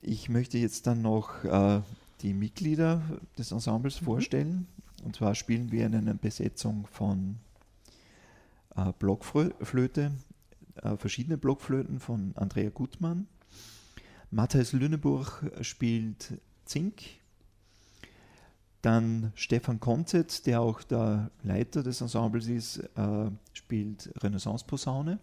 Ich 0.00 0.30
möchte 0.30 0.56
jetzt 0.56 0.86
dann 0.86 1.02
noch 1.02 1.44
äh, 1.44 1.82
die 2.22 2.32
Mitglieder 2.32 3.02
des 3.36 3.52
Ensembles 3.52 4.00
mhm. 4.00 4.04
vorstellen. 4.06 4.66
Und 5.04 5.16
zwar 5.16 5.34
spielen 5.34 5.70
wir 5.70 5.84
in 5.84 5.94
einer 5.94 6.14
Besetzung 6.14 6.86
von 6.86 7.36
äh, 8.74 8.92
Blockflöte, 8.98 10.12
äh, 10.76 10.96
verschiedene 10.96 11.36
Blockflöten 11.36 12.00
von 12.00 12.32
Andrea 12.36 12.70
Gutmann, 12.70 13.26
Matthias 14.32 14.72
Lüneburg 14.72 15.50
spielt 15.60 16.40
Zink. 16.64 17.02
Dann 18.80 19.32
Stefan 19.34 19.80
Konzett, 19.80 20.46
der 20.46 20.60
auch 20.60 20.82
der 20.82 21.30
Leiter 21.42 21.82
des 21.82 22.00
Ensembles 22.00 22.46
ist, 22.46 22.78
äh, 22.96 23.30
spielt 23.52 24.10
Renaissance-Posaune. 24.22 25.18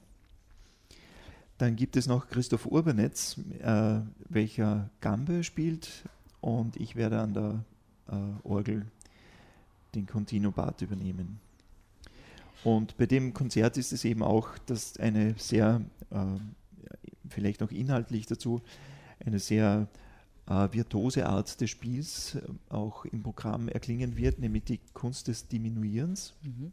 Dann 1.58 1.76
gibt 1.76 1.96
es 1.96 2.06
noch 2.06 2.28
Christoph 2.28 2.66
Urbanetz, 2.66 3.38
äh, 3.62 4.02
welcher 4.30 4.90
Gambe 5.00 5.44
spielt 5.44 6.04
und 6.42 6.76
ich 6.76 6.96
werde 6.96 7.20
an 7.20 7.34
der 7.34 7.64
äh, 8.10 8.48
Orgel 8.48 8.86
den 9.96 10.06
Continuo 10.06 10.52
Part 10.52 10.82
übernehmen. 10.82 11.40
Und 12.64 12.98
bei 12.98 13.06
dem 13.06 13.34
Konzert 13.34 13.78
ist 13.78 13.94
es 13.94 14.04
eben 14.04 14.22
auch, 14.22 14.50
dass 14.66 14.98
eine 14.98 15.34
sehr, 15.38 15.82
äh, 16.12 16.26
vielleicht 17.30 17.62
noch 17.62 17.72
inhaltlich 17.72 18.26
dazu, 18.26 18.62
eine 19.28 19.40
sehr 19.40 19.88
äh, 20.48 20.68
virtuose 20.72 21.28
Art 21.28 21.60
des 21.62 21.70
Spiels 21.70 22.36
äh, 22.36 22.42
auch 22.70 23.06
im 23.06 23.22
Programm 23.22 23.68
erklingen 23.68 24.18
wird, 24.18 24.40
nämlich 24.40 24.64
die 24.64 24.80
Kunst 24.94 25.28
des 25.28 25.48
Diminuierens. 25.48 26.34
Mhm. 26.44 26.72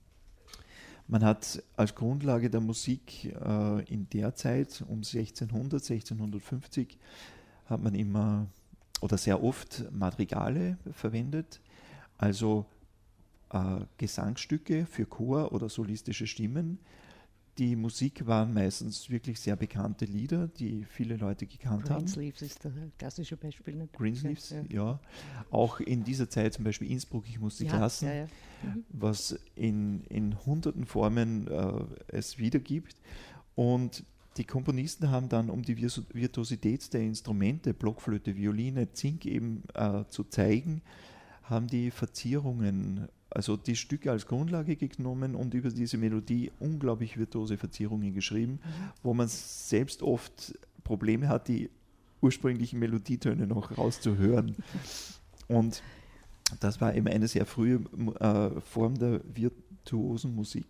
Man 1.06 1.22
hat 1.22 1.62
als 1.76 1.94
Grundlage 1.94 2.48
der 2.48 2.60
Musik 2.60 3.26
äh, 3.26 3.84
in 3.92 4.08
der 4.08 4.34
Zeit 4.34 4.82
um 4.88 4.98
1600, 4.98 5.82
1650 5.82 6.98
hat 7.66 7.82
man 7.82 7.94
immer 7.94 8.46
oder 9.00 9.18
sehr 9.18 9.42
oft 9.42 9.84
Madrigale 9.92 10.78
verwendet, 10.92 11.60
also 12.16 12.64
äh, 13.50 13.80
Gesangsstücke 13.98 14.86
für 14.86 15.04
Chor 15.04 15.52
oder 15.52 15.68
solistische 15.68 16.26
Stimmen, 16.26 16.78
die 17.58 17.76
Musik 17.76 18.26
waren 18.26 18.52
meistens 18.52 19.08
wirklich 19.10 19.38
sehr 19.38 19.56
bekannte 19.56 20.04
Lieder, 20.04 20.48
die 20.48 20.84
viele 20.84 21.16
Leute 21.16 21.46
gekannt 21.46 21.88
haben. 21.88 22.04
Greensleeves 22.04 22.42
ist 22.42 22.64
das 22.64 22.72
klassische 22.98 23.36
Beispiel. 23.36 23.76
Ne? 23.76 23.88
Greensleeves, 23.92 24.50
ja, 24.50 24.62
ja. 24.68 25.00
Auch 25.50 25.80
in 25.80 26.02
dieser 26.02 26.28
Zeit 26.28 26.54
zum 26.54 26.64
Beispiel 26.64 26.90
Innsbruck, 26.90 27.28
ich 27.28 27.38
muss 27.38 27.58
die 27.58 27.66
ja, 27.66 27.76
Klassen, 27.76 28.08
ja, 28.08 28.24
mhm. 28.62 28.84
was 28.90 29.38
in, 29.54 30.02
in 30.04 30.44
hunderten 30.44 30.84
Formen 30.84 31.46
äh, 31.46 31.84
es 32.08 32.38
wiedergibt. 32.38 32.96
Und 33.54 34.04
die 34.36 34.44
Komponisten 34.44 35.10
haben 35.10 35.28
dann, 35.28 35.48
um 35.48 35.62
die 35.62 35.80
Virtuosität 35.80 36.92
der 36.92 37.02
Instrumente, 37.02 37.72
Blockflöte, 37.72 38.34
Violine, 38.34 38.92
Zink 38.92 39.26
eben 39.26 39.62
äh, 39.74 40.04
zu 40.08 40.24
zeigen, 40.24 40.82
haben 41.44 41.66
die 41.66 41.90
Verzierungen 41.90 43.08
also 43.34 43.56
die 43.56 43.74
Stücke 43.74 44.12
als 44.12 44.26
Grundlage 44.26 44.76
genommen 44.76 45.34
und 45.34 45.54
über 45.54 45.68
diese 45.70 45.98
Melodie 45.98 46.52
unglaublich 46.60 47.18
virtuose 47.18 47.56
Verzierungen 47.56 48.14
geschrieben, 48.14 48.60
mhm. 48.62 48.90
wo 49.02 49.12
man 49.12 49.26
selbst 49.28 50.02
oft 50.02 50.56
Probleme 50.84 51.28
hat, 51.28 51.48
die 51.48 51.68
ursprünglichen 52.20 52.78
Melodietöne 52.78 53.46
noch 53.46 53.76
rauszuhören. 53.76 54.56
Und 55.48 55.82
das 56.60 56.80
war 56.80 56.94
eben 56.94 57.08
eine 57.08 57.26
sehr 57.28 57.44
frühe 57.44 57.80
äh, 58.20 58.60
Form 58.60 58.96
der 58.98 59.20
virtuosen 59.24 60.34
Musik. 60.34 60.66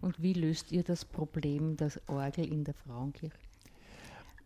Und 0.00 0.20
wie 0.20 0.32
löst 0.32 0.72
ihr 0.72 0.82
das 0.82 1.04
Problem 1.04 1.76
der 1.76 1.92
Orgel 2.08 2.52
in 2.52 2.64
der 2.64 2.74
Frauenkirche? 2.74 3.38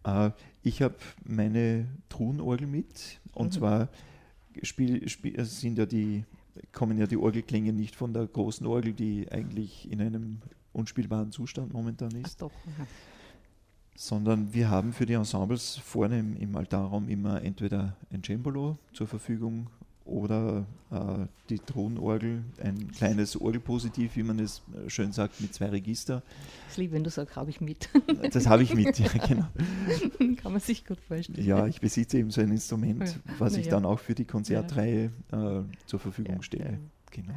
Äh, 0.05 0.31
ich 0.63 0.83
habe 0.83 0.97
meine 1.25 1.89
Truhenorgel 2.09 2.67
mit 2.67 3.21
und 3.33 3.47
mhm. 3.47 3.53
zwar 3.53 3.89
spiel, 4.63 5.09
spiel, 5.09 5.45
sind 5.45 5.79
ja 5.79 5.87
die 5.87 6.25
kommen 6.73 6.99
ja 6.99 7.07
die 7.07 7.17
Orgelklänge 7.17 7.73
nicht 7.73 7.97
von 7.97 8.13
der 8.13 8.27
großen 8.27 8.67
Orgel, 8.67 8.93
die 8.93 9.31
eigentlich 9.31 9.91
in 9.91 10.01
einem 10.01 10.43
unspielbaren 10.73 11.33
Zustand 11.33 11.73
momentan 11.73 12.11
ist. 12.13 12.37
Ach 12.37 12.49
doch. 12.49 12.53
Sondern 13.95 14.53
wir 14.53 14.71
haben 14.71 14.93
für 14.93 15.07
die 15.07 15.15
Ensembles 15.15 15.77
vorne 15.77 16.19
im, 16.19 16.37
im 16.37 16.57
Altarraum 16.57 17.09
immer 17.09 17.43
entweder 17.43 17.97
ein 18.11 18.23
Cembalo 18.23 18.79
zur 18.93 19.07
Verfügung 19.07 19.69
oder 20.05 20.67
äh, 20.91 21.27
die 21.49 21.59
Thronorgel, 21.59 22.45
ein 22.63 22.91
kleines 22.93 23.41
Orgelpositiv, 23.41 24.17
wie 24.17 24.23
man 24.23 24.39
es 24.39 24.63
äh, 24.75 24.91
schön 24.91 25.13
sagt, 25.13 25.41
mit 25.41 25.55
zwei 25.55 25.67
Register. 25.67 26.23
Das 26.69 26.77
liebe, 26.77 26.95
wenn 26.95 27.05
du 27.05 27.11
sagst, 27.11 27.37
habe 27.37 27.51
ich 27.51 27.61
mit. 27.61 27.89
Das 28.33 28.47
habe 28.47 28.63
ich 28.63 28.75
mit, 28.75 28.99
ja, 28.99 29.09
genau. 29.27 29.47
Kann 30.37 30.53
man 30.53 30.61
sich 30.61 30.87
gut 30.87 31.01
vorstellen. 31.01 31.47
Ja, 31.47 31.67
ich 31.67 31.81
besitze 31.81 32.19
eben 32.19 32.31
so 32.31 32.41
ein 32.41 32.51
Instrument, 32.51 33.19
was 33.39 33.57
ich 33.57 33.67
ja. 33.67 33.73
dann 33.73 33.85
auch 33.85 33.99
für 33.99 34.15
die 34.15 34.25
Konzertreihe 34.25 35.11
äh, 35.33 35.61
zur 35.87 36.01
Verfügung 36.01 36.37
ja, 36.37 36.43
stelle. 36.43 36.79
Genau. 37.11 37.35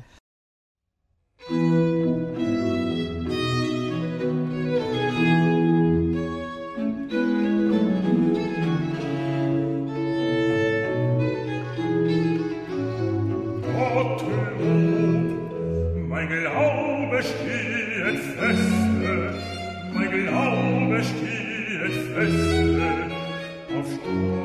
stiehet 21.03 21.93
feste 22.13 22.91
auf 23.77 23.85
Sturm. 23.85 24.44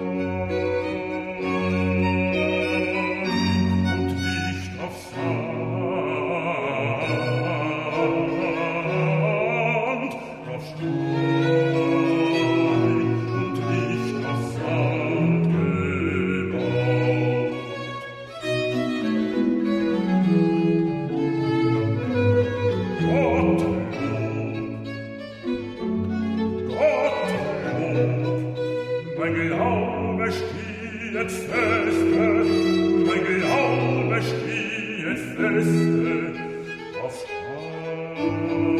stiehet 31.10 31.30
feste, 31.30 32.44
mein 33.04 33.24
Glaube 33.24 34.22
stiehet 34.22 35.18
feste, 35.36 36.34
auf 37.02 37.14
Stahl. 37.18 38.79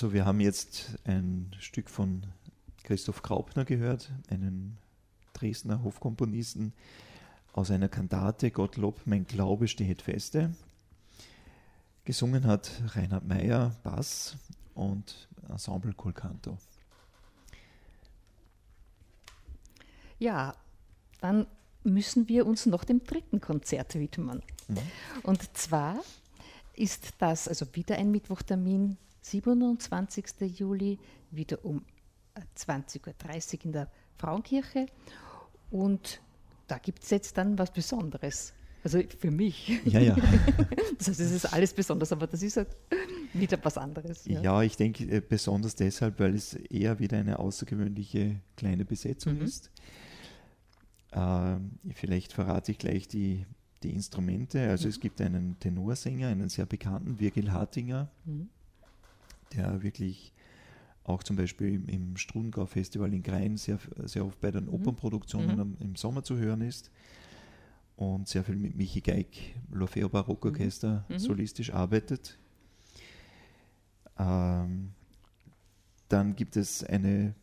Also 0.00 0.14
wir 0.14 0.24
haben 0.24 0.40
jetzt 0.40 0.96
ein 1.04 1.54
Stück 1.58 1.90
von 1.90 2.22
Christoph 2.84 3.20
Graupner 3.20 3.66
gehört, 3.66 4.10
einen 4.30 4.78
Dresdner 5.34 5.82
Hofkomponisten 5.82 6.72
aus 7.52 7.70
einer 7.70 7.90
Kantate 7.90 8.50
Gottlob, 8.50 9.02
mein 9.04 9.26
Glaube 9.26 9.68
steht 9.68 10.00
feste. 10.00 10.54
Gesungen 12.06 12.46
hat 12.46 12.70
Reinhard 12.94 13.28
Meyer 13.28 13.76
Bass 13.82 14.38
und 14.74 15.28
Ensemble 15.50 15.92
Colcanto. 15.92 16.56
Ja, 20.18 20.56
dann 21.20 21.46
müssen 21.84 22.26
wir 22.26 22.46
uns 22.46 22.64
noch 22.64 22.84
dem 22.84 23.04
dritten 23.04 23.42
Konzert 23.42 23.96
widmen. 23.96 24.42
Mhm. 24.66 24.78
Und 25.24 25.58
zwar 25.58 26.02
ist 26.74 27.12
das 27.18 27.48
also 27.48 27.66
wieder 27.74 27.96
ein 27.96 28.10
Mittwochtermin 28.10 28.96
27. 29.22 30.58
Juli 30.58 30.98
wieder 31.30 31.64
um 31.64 31.84
20.30 32.56 33.58
Uhr 33.58 33.64
in 33.64 33.72
der 33.72 33.90
Frauenkirche. 34.16 34.86
Und 35.70 36.20
da 36.66 36.78
gibt 36.78 37.02
es 37.02 37.10
jetzt 37.10 37.36
dann 37.38 37.58
was 37.58 37.72
Besonderes. 37.72 38.54
Also 38.82 39.00
für 39.18 39.30
mich. 39.30 39.80
Ja, 39.84 40.00
ja. 40.00 40.16
Das 40.98 41.08
heißt, 41.08 41.20
es 41.20 41.30
ist 41.30 41.46
alles 41.46 41.72
besonders, 41.72 42.12
aber 42.12 42.26
das 42.26 42.42
ist 42.42 42.58
halt 42.58 42.76
wieder 43.32 43.58
was 43.62 43.78
anderes. 43.78 44.26
Ja, 44.26 44.42
ja 44.42 44.62
ich 44.62 44.76
denke 44.76 45.04
äh, 45.04 45.22
besonders 45.26 45.74
deshalb, 45.74 46.20
weil 46.20 46.34
es 46.34 46.52
eher 46.52 46.98
wieder 46.98 47.16
eine 47.16 47.38
außergewöhnliche 47.38 48.40
kleine 48.58 48.84
Besetzung 48.84 49.36
mhm. 49.36 49.42
ist. 49.42 49.70
Ähm, 51.12 51.78
vielleicht 51.94 52.34
verrate 52.34 52.72
ich 52.72 52.78
gleich 52.78 53.08
die, 53.08 53.46
die 53.82 53.94
Instrumente. 53.94 54.68
Also 54.68 54.84
mhm. 54.84 54.90
es 54.90 55.00
gibt 55.00 55.22
einen 55.22 55.58
Tenorsänger, 55.58 56.28
einen 56.28 56.50
sehr 56.50 56.66
bekannten, 56.66 57.18
Virgil 57.18 57.50
Hartinger. 57.50 58.10
Mhm 58.26 58.50
der 59.54 59.82
wirklich 59.82 60.32
auch 61.04 61.22
zum 61.22 61.36
Beispiel 61.36 61.82
im 61.88 62.16
Strudengau-Festival 62.16 63.12
in 63.12 63.22
Grein 63.22 63.56
sehr, 63.56 63.78
sehr 64.04 64.24
oft 64.24 64.40
bei 64.40 64.50
den 64.50 64.64
mhm. 64.64 64.74
Opernproduktionen 64.74 65.70
mhm. 65.70 65.76
im 65.80 65.96
Sommer 65.96 66.22
zu 66.22 66.36
hören 66.36 66.60
ist 66.60 66.90
und 67.96 68.28
sehr 68.28 68.44
viel 68.44 68.56
mit 68.56 68.76
Michi 68.76 69.00
Geig, 69.00 69.56
L'Orfeo 69.72 70.08
Barockorchester, 70.08 71.04
mhm. 71.08 71.14
mhm. 71.14 71.18
solistisch 71.18 71.72
arbeitet. 71.72 72.38
Ähm, 74.18 74.92
dann 76.08 76.34
gibt 76.36 76.56
es 76.56 76.84
eine 76.84 77.34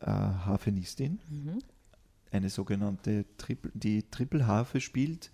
äh, 0.00 0.06
Harfenistin, 0.06 1.20
mhm. 1.28 1.58
eine 2.30 2.50
sogenannte 2.50 3.24
Triple, 3.36 3.70
die 3.74 4.02
Triple-Harfe 4.02 4.80
spielt 4.80 5.30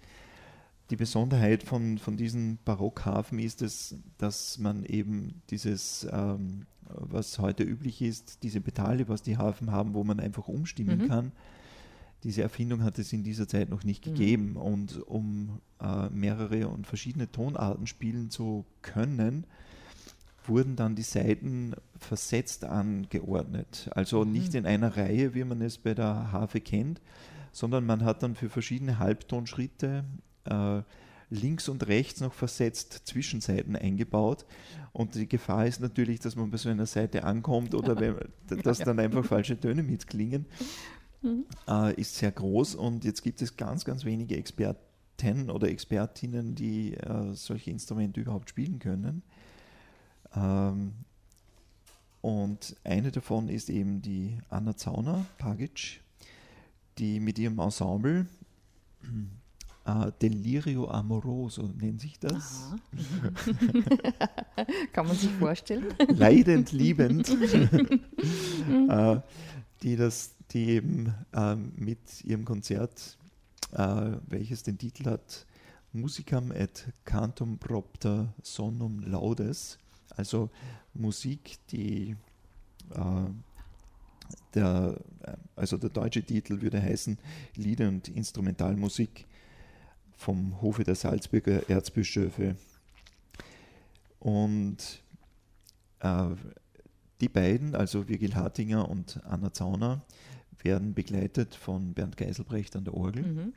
die 0.91 0.97
Besonderheit 0.97 1.62
von, 1.62 1.99
von 1.99 2.16
diesen 2.16 2.59
Barockhafen 2.64 3.39
ist 3.39 3.62
es, 3.62 3.97
dass 4.16 4.59
man 4.59 4.84
eben 4.84 5.43
dieses, 5.51 6.07
ähm, 6.11 6.66
was 6.89 7.39
heute 7.39 7.62
üblich 7.62 8.01
ist, 8.01 8.43
diese 8.43 8.61
Pedale, 8.61 9.09
was 9.09 9.22
die 9.22 9.36
Hafen 9.36 9.70
haben, 9.70 9.93
wo 9.95 10.03
man 10.05 10.18
einfach 10.18 10.49
umstimmen 10.49 11.03
mhm. 11.03 11.09
kann. 11.09 11.32
Diese 12.24 12.43
Erfindung 12.43 12.82
hat 12.82 12.99
es 12.99 13.12
in 13.12 13.22
dieser 13.22 13.47
Zeit 13.47 13.68
noch 13.68 13.84
nicht 13.84 14.07
mhm. 14.07 14.14
gegeben. 14.14 14.57
Und 14.57 15.01
um 15.07 15.61
äh, 15.80 16.09
mehrere 16.09 16.68
und 16.68 16.86
verschiedene 16.86 17.30
Tonarten 17.30 17.86
spielen 17.86 18.30
zu 18.30 18.64
können, 18.80 19.47
wurden 20.47 20.76
dann 20.76 20.97
die 20.97 21.03
Saiten 21.03 21.74
versetzt 21.99 22.64
angeordnet. 22.64 23.91
Also 23.93 24.24
mhm. 24.24 24.32
nicht 24.32 24.55
in 24.55 24.64
einer 24.64 24.97
Reihe, 24.97 25.34
wie 25.34 25.45
man 25.45 25.61
es 25.61 25.76
bei 25.76 25.93
der 25.93 26.32
Harfe 26.32 26.62
kennt, 26.62 27.03
sondern 27.53 27.84
man 27.84 28.05
hat 28.05 28.22
dann 28.22 28.34
für 28.34 28.49
verschiedene 28.49 28.99
Halbtonschritte 28.99 30.05
äh, 30.49 30.82
links 31.30 31.68
und 31.68 31.86
rechts 31.86 32.20
noch 32.20 32.32
versetzt 32.32 33.03
Zwischenseiten 33.05 33.76
eingebaut. 33.76 34.46
Und 34.92 35.14
die 35.14 35.28
Gefahr 35.28 35.66
ist 35.66 35.80
natürlich, 35.80 36.20
dass 36.20 36.36
man 36.36 36.51
bei 36.51 36.57
so 36.57 36.68
einer 36.68 36.86
Seite 36.86 37.24
ankommt 37.24 37.74
oder 37.74 37.99
wenn, 38.01 38.16
dass 38.62 38.78
dann 38.78 38.99
einfach 38.99 39.24
falsche 39.24 39.59
Töne 39.59 39.82
mitklingen, 39.82 40.46
mhm. 41.22 41.44
äh, 41.68 41.94
ist 42.01 42.16
sehr 42.16 42.32
groß. 42.32 42.74
Und 42.74 43.05
jetzt 43.05 43.22
gibt 43.22 43.42
es 43.42 43.57
ganz, 43.57 43.84
ganz 43.84 44.05
wenige 44.05 44.36
Experten 44.36 45.51
oder 45.51 45.68
Expertinnen, 45.68 46.55
die 46.55 46.94
äh, 46.94 47.32
solche 47.34 47.70
Instrumente 47.70 48.20
überhaupt 48.20 48.51
spielen 48.51 48.78
können. 48.78 49.22
Ähm, 50.34 50.92
und 52.20 52.76
eine 52.84 53.12
davon 53.12 53.49
ist 53.49 53.70
eben 53.70 54.03
die 54.03 54.38
Anna 54.49 54.76
Zauner, 54.76 55.26
Pagic, 55.38 56.01
die 56.99 57.20
mit 57.20 57.38
ihrem 57.38 57.59
Ensemble 57.59 58.26
äh, 59.89 60.12
Delirio 60.20 60.91
Amoroso 60.91 61.70
nennt 61.80 62.01
sich 62.01 62.18
das. 62.18 62.72
Kann 64.93 65.07
man 65.07 65.16
sich 65.16 65.30
vorstellen. 65.30 65.95
Leidend, 66.09 66.72
liebend, 66.72 67.28
äh, 68.89 69.20
die, 69.82 69.97
das, 69.97 70.34
die 70.51 70.70
eben 70.70 71.14
äh, 71.32 71.57
mit 71.57 72.24
ihrem 72.24 72.45
Konzert, 72.45 73.16
äh, 73.72 74.12
welches 74.26 74.62
den 74.62 74.78
Titel 74.78 75.07
hat, 75.07 75.47
Musicam 75.93 76.53
et 76.53 76.93
Cantum 77.05 77.59
Propter 77.59 78.34
Sonum 78.43 79.01
Laudes, 79.01 79.78
also 80.11 80.51
Musik, 80.93 81.59
die 81.70 82.14
äh, 82.91 83.30
der, 84.55 84.99
also 85.57 85.78
der 85.78 85.89
deutsche 85.89 86.22
Titel 86.22 86.61
würde 86.61 86.82
heißen 86.82 87.16
Lieder 87.55 87.89
und 87.89 88.09
Instrumentalmusik 88.09 89.26
vom 90.19 90.61
Hofe 90.61 90.85
der 90.85 90.97
Salzburger 90.97 91.71
Erzbischöfe. 91.71 92.57
Und 94.19 95.01
äh, 96.01 96.27
die 97.21 97.29
beiden, 97.29 97.75
also 97.75 98.09
Virgil 98.09 98.35
Hartinger 98.35 98.89
und 98.89 99.25
Anna 99.25 99.53
Zauner, 99.53 100.03
werden 100.61 100.93
begleitet 100.93 101.55
von 101.55 101.95
Bernd 101.95 102.16
Geiselbrecht 102.16 102.75
an 102.77 102.85
der 102.85 102.95
Orgel. 102.95 103.23
Mhm. 103.23 103.53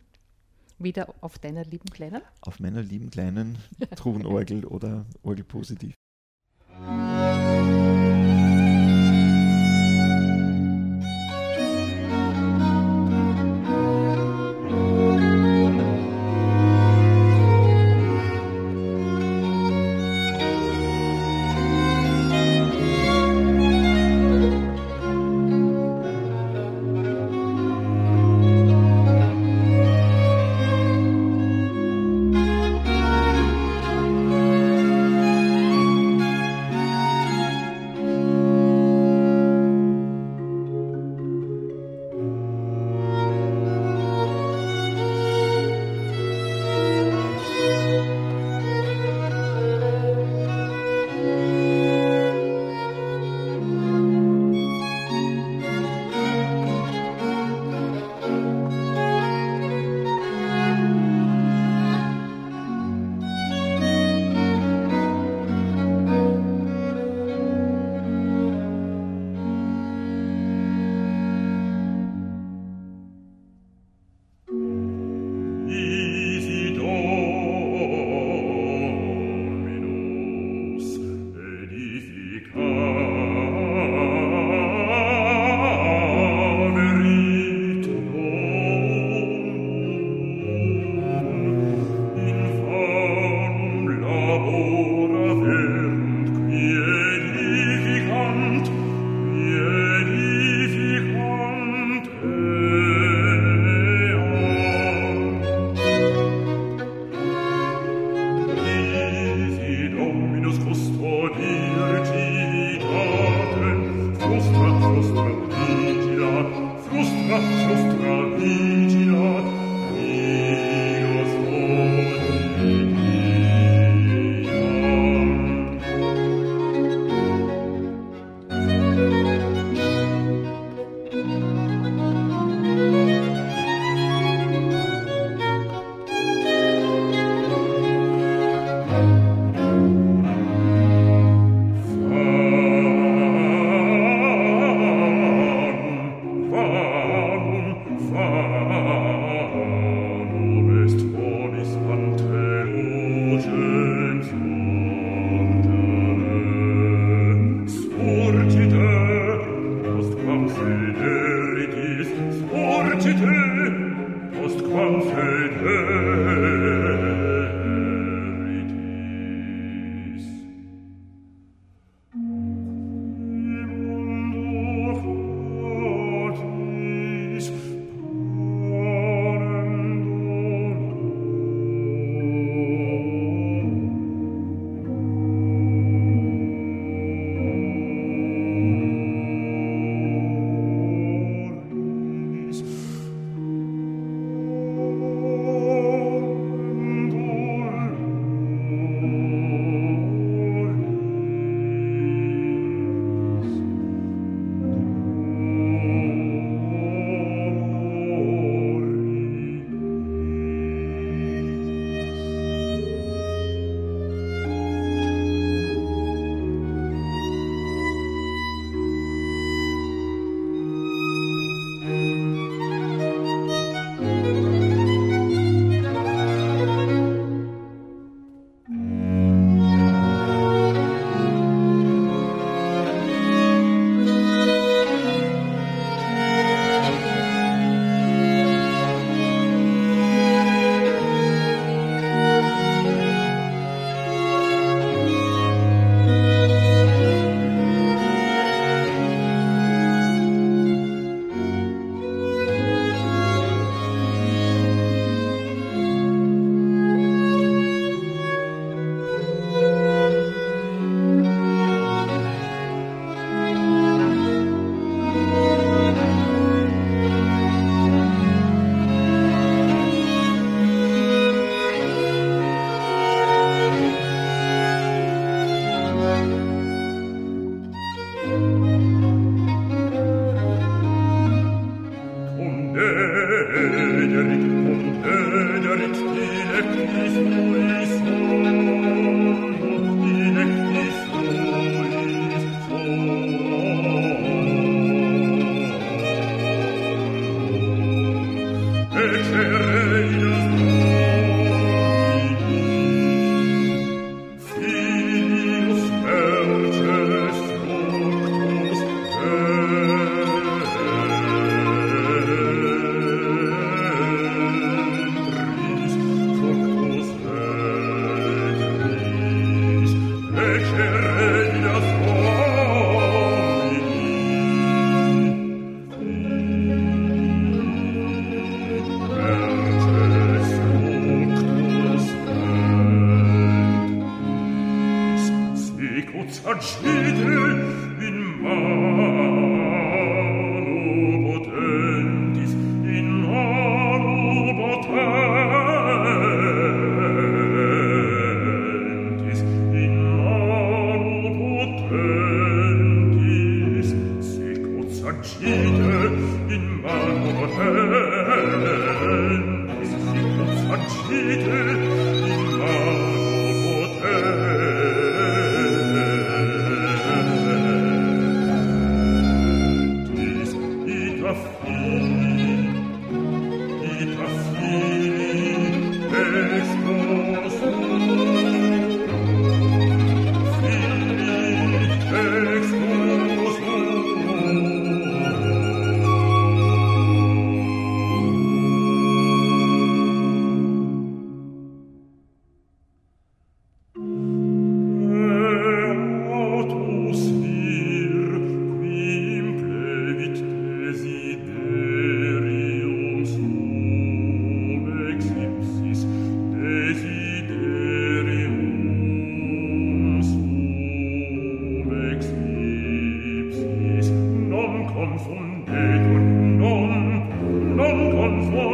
Wieder 0.77 1.13
auf 1.21 1.39
deiner 1.39 1.65
lieben 1.65 1.89
Kleinen? 1.89 2.21
Auf 2.41 2.59
meiner 2.59 2.81
lieben 2.81 3.09
kleinen 3.09 3.57
Truhenorgel 3.95 4.65
oder 4.65 5.05
Orgelpositiv. 5.23 5.93
Also 5.93 6.00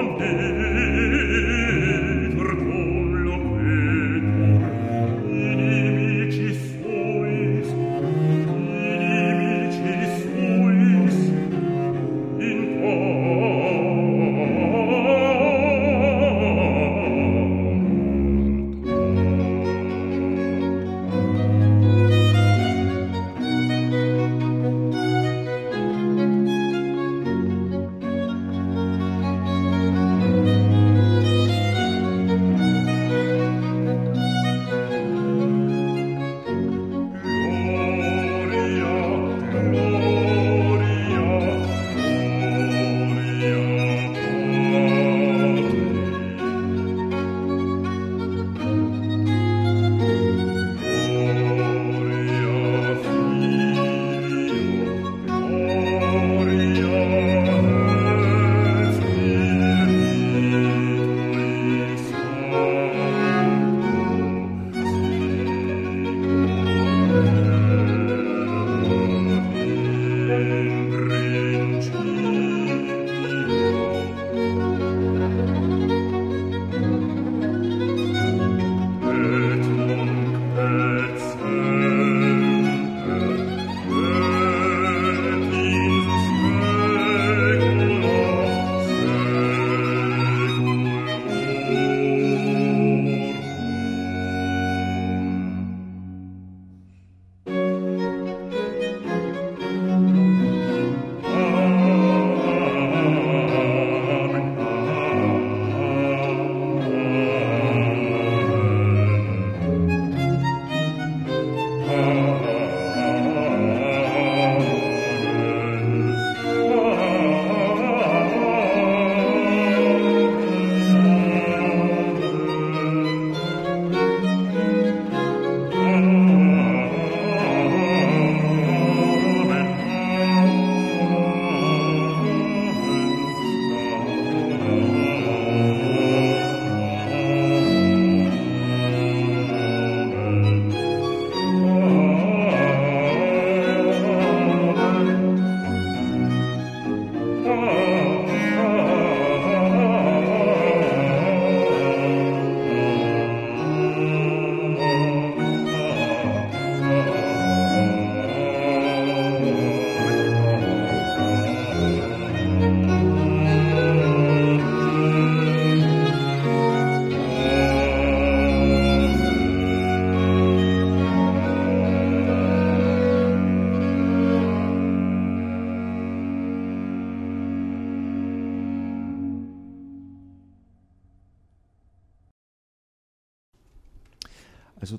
Monday. 0.07 0.56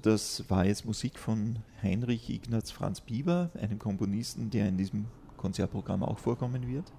Das 0.09 0.49
war 0.49 0.65
jetzt 0.65 0.87
Musik 0.87 1.19
von 1.19 1.59
Heinrich 1.83 2.31
Ignaz 2.31 2.71
Franz 2.71 3.03
Bieber, 3.03 3.51
einem 3.61 3.79
Komponisten, 3.79 4.49
der 4.49 4.67
in 4.67 4.79
diesem 4.79 5.05
Konzertprogramm 5.37 6.03
auch 6.03 6.19
vorkommen 6.19 6.67
wird. 6.67 6.91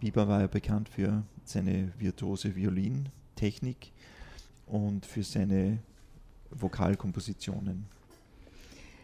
Bieber 0.00 0.28
war 0.28 0.42
ja 0.42 0.46
bekannt 0.46 0.90
für 0.90 1.22
seine 1.44 1.92
virtuose 1.98 2.54
Violintechnik 2.54 3.92
und 4.66 5.06
für 5.06 5.22
seine 5.22 5.78
Vokalkompositionen. 6.50 7.86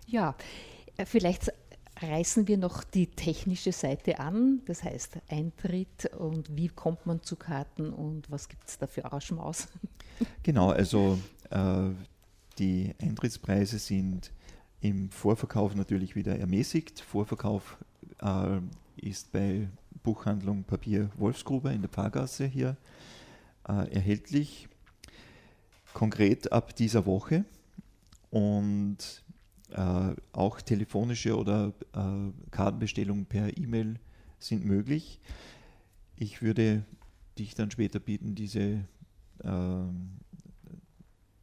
Ja, 0.06 0.36
äh, 0.98 1.06
vielleicht 1.06 1.50
reißen 1.98 2.46
wir 2.48 2.58
noch 2.58 2.84
die 2.84 3.06
technische 3.06 3.72
Seite 3.72 4.20
an, 4.20 4.60
das 4.66 4.82
heißt 4.82 5.20
Eintritt 5.28 6.14
und 6.18 6.54
wie 6.54 6.68
kommt 6.68 7.06
man 7.06 7.22
zu 7.22 7.36
Karten 7.36 7.94
und 7.94 8.30
was 8.30 8.50
gibt 8.50 8.68
es 8.68 8.76
da 8.76 8.86
für 8.86 9.06
Arrangements? 9.06 9.68
Genau, 10.42 10.70
also 10.70 11.18
äh, 11.50 11.90
die 12.58 12.94
Eintrittspreise 13.00 13.78
sind 13.78 14.32
im 14.80 15.10
Vorverkauf 15.10 15.74
natürlich 15.74 16.14
wieder 16.16 16.38
ermäßigt. 16.38 17.00
Vorverkauf 17.00 17.78
äh, 18.20 18.60
ist 18.96 19.32
bei 19.32 19.68
Buchhandlung 20.02 20.64
Papier 20.64 21.10
Wolfsgruber 21.16 21.72
in 21.72 21.82
der 21.82 21.90
Pfarrgasse 21.90 22.46
hier 22.46 22.76
äh, 23.68 23.92
erhältlich. 23.92 24.68
Konkret 25.92 26.52
ab 26.52 26.76
dieser 26.76 27.06
Woche. 27.06 27.44
Und 28.30 29.24
äh, 29.70 30.14
auch 30.32 30.60
telefonische 30.60 31.36
oder 31.36 31.72
äh, 31.94 32.50
Kartenbestellungen 32.50 33.26
per 33.26 33.56
E-Mail 33.56 33.98
sind 34.38 34.64
möglich. 34.64 35.20
Ich 36.16 36.42
würde 36.42 36.84
dich 37.38 37.54
dann 37.54 37.70
später 37.70 37.98
bitten, 37.98 38.34
diese 38.34 38.84
ähm, 39.42 40.18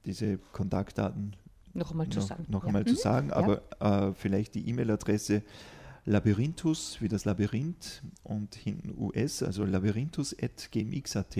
diese 0.05 0.37
Kontaktdaten 0.37 1.35
noch 1.73 1.91
einmal 1.91 2.09
zu 2.09 2.21
sagen. 2.21 2.45
Noch 2.49 2.65
einmal 2.65 2.83
ja. 2.83 2.87
zu 2.87 2.93
mhm. 2.93 2.97
sagen, 2.97 3.31
aber 3.33 3.61
ja. 3.81 4.09
äh, 4.09 4.13
vielleicht 4.13 4.55
die 4.55 4.69
E-Mail-Adresse 4.69 5.41
Labyrinthus 6.05 7.01
wie 7.01 7.07
das 7.07 7.25
Labyrinth 7.25 8.03
und 8.23 8.55
hinten 8.55 8.93
US, 8.97 9.41
also 9.41 9.63
labyrinthus.gmx.at. 9.63 11.37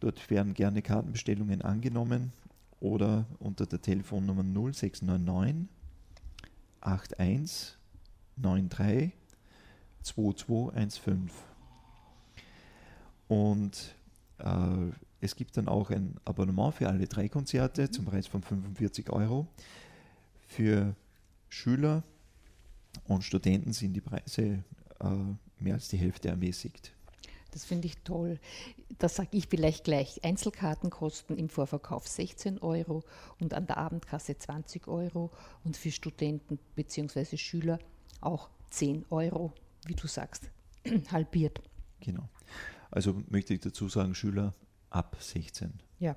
Dort 0.00 0.30
werden 0.30 0.54
gerne 0.54 0.82
Kartenbestellungen 0.82 1.62
angenommen 1.62 2.32
oder 2.80 3.26
unter 3.38 3.66
der 3.66 3.80
Telefonnummer 3.80 4.42
0699 4.42 5.68
81 6.80 7.76
93 8.36 9.12
2215. 10.02 11.30
Und 13.28 13.94
äh, 14.38 14.92
es 15.20 15.36
gibt 15.36 15.56
dann 15.56 15.68
auch 15.68 15.90
ein 15.90 16.14
Abonnement 16.24 16.74
für 16.74 16.88
alle 16.88 17.06
drei 17.06 17.28
Konzerte 17.28 17.82
mhm. 17.82 17.92
zum 17.92 18.04
Preis 18.04 18.26
von 18.26 18.42
45 18.42 19.10
Euro. 19.10 19.46
Für 20.46 20.94
Schüler 21.48 22.02
und 23.04 23.24
Studenten 23.24 23.72
sind 23.72 23.94
die 23.94 24.00
Preise 24.00 24.64
äh, 25.00 25.06
mehr 25.58 25.74
als 25.74 25.88
die 25.88 25.96
Hälfte 25.96 26.28
ermäßigt. 26.28 26.92
Das 27.50 27.64
finde 27.64 27.86
ich 27.86 27.96
toll. 27.98 28.38
Da 28.98 29.08
sage 29.08 29.30
ich 29.32 29.48
vielleicht 29.48 29.84
gleich. 29.84 30.22
Einzelkarten 30.22 30.90
kosten 30.90 31.36
im 31.36 31.48
Vorverkauf 31.48 32.06
16 32.06 32.58
Euro 32.58 33.02
und 33.40 33.54
an 33.54 33.66
der 33.66 33.78
Abendkasse 33.78 34.36
20 34.36 34.86
Euro 34.86 35.30
und 35.64 35.76
für 35.76 35.90
Studenten 35.90 36.58
bzw. 36.76 37.36
Schüler 37.36 37.78
auch 38.20 38.50
10 38.70 39.06
Euro, 39.10 39.52
wie 39.86 39.94
du 39.94 40.06
sagst, 40.06 40.50
halbiert. 41.10 41.62
Genau. 42.00 42.28
Also 42.90 43.22
möchte 43.28 43.54
ich 43.54 43.60
dazu 43.60 43.88
sagen, 43.88 44.14
Schüler 44.14 44.54
ab 44.90 45.16
16. 45.20 45.72
Ja. 45.98 46.16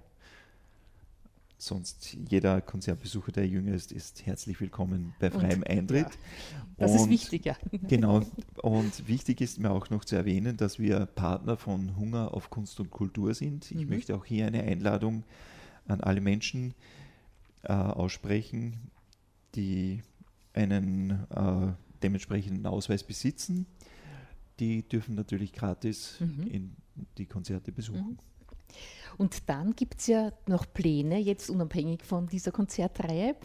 Sonst 1.57 2.17
jeder 2.29 2.59
Konzertbesucher, 2.59 3.31
der 3.31 3.47
jünger 3.47 3.73
ist, 3.73 3.91
ist 3.91 4.25
herzlich 4.25 4.59
willkommen 4.59 5.13
bei 5.19 5.29
freiem 5.29 5.59
und, 5.59 5.69
Eintritt. 5.69 6.07
Ja, 6.07 6.65
das 6.77 6.91
und, 6.91 6.97
ist 6.97 7.09
wichtig, 7.09 7.45
ja. 7.45 7.55
Genau. 7.87 8.21
Und 8.63 9.07
wichtig 9.07 9.41
ist 9.41 9.59
mir 9.59 9.69
auch 9.69 9.91
noch 9.91 10.03
zu 10.03 10.15
erwähnen, 10.15 10.57
dass 10.57 10.79
wir 10.79 11.05
Partner 11.05 11.57
von 11.57 11.95
Hunger 11.97 12.33
auf 12.33 12.49
Kunst 12.49 12.79
und 12.79 12.89
Kultur 12.89 13.35
sind. 13.35 13.69
Ich 13.69 13.83
mhm. 13.85 13.89
möchte 13.89 14.15
auch 14.15 14.25
hier 14.25 14.47
eine 14.47 14.63
Einladung 14.63 15.23
an 15.87 16.01
alle 16.01 16.21
Menschen 16.21 16.73
äh, 17.63 17.73
aussprechen, 17.73 18.89
die 19.53 20.01
einen 20.53 21.11
äh, 21.29 21.73
dementsprechenden 22.01 22.65
Ausweis 22.65 23.03
besitzen. 23.03 23.67
Die 24.59 24.87
dürfen 24.87 25.13
natürlich 25.13 25.53
gratis 25.53 26.19
mhm. 26.19 26.47
in 26.47 26.75
die 27.17 27.25
Konzerte 27.27 27.71
besuchen. 27.71 28.11
Mhm. 28.11 28.30
Und 29.17 29.49
dann 29.49 29.75
gibt 29.75 29.99
es 29.99 30.07
ja 30.07 30.31
noch 30.47 30.65
Pläne, 30.73 31.19
jetzt 31.19 31.49
unabhängig 31.49 32.03
von 32.03 32.27
dieser 32.27 32.51
Konzertreihe. 32.51 33.35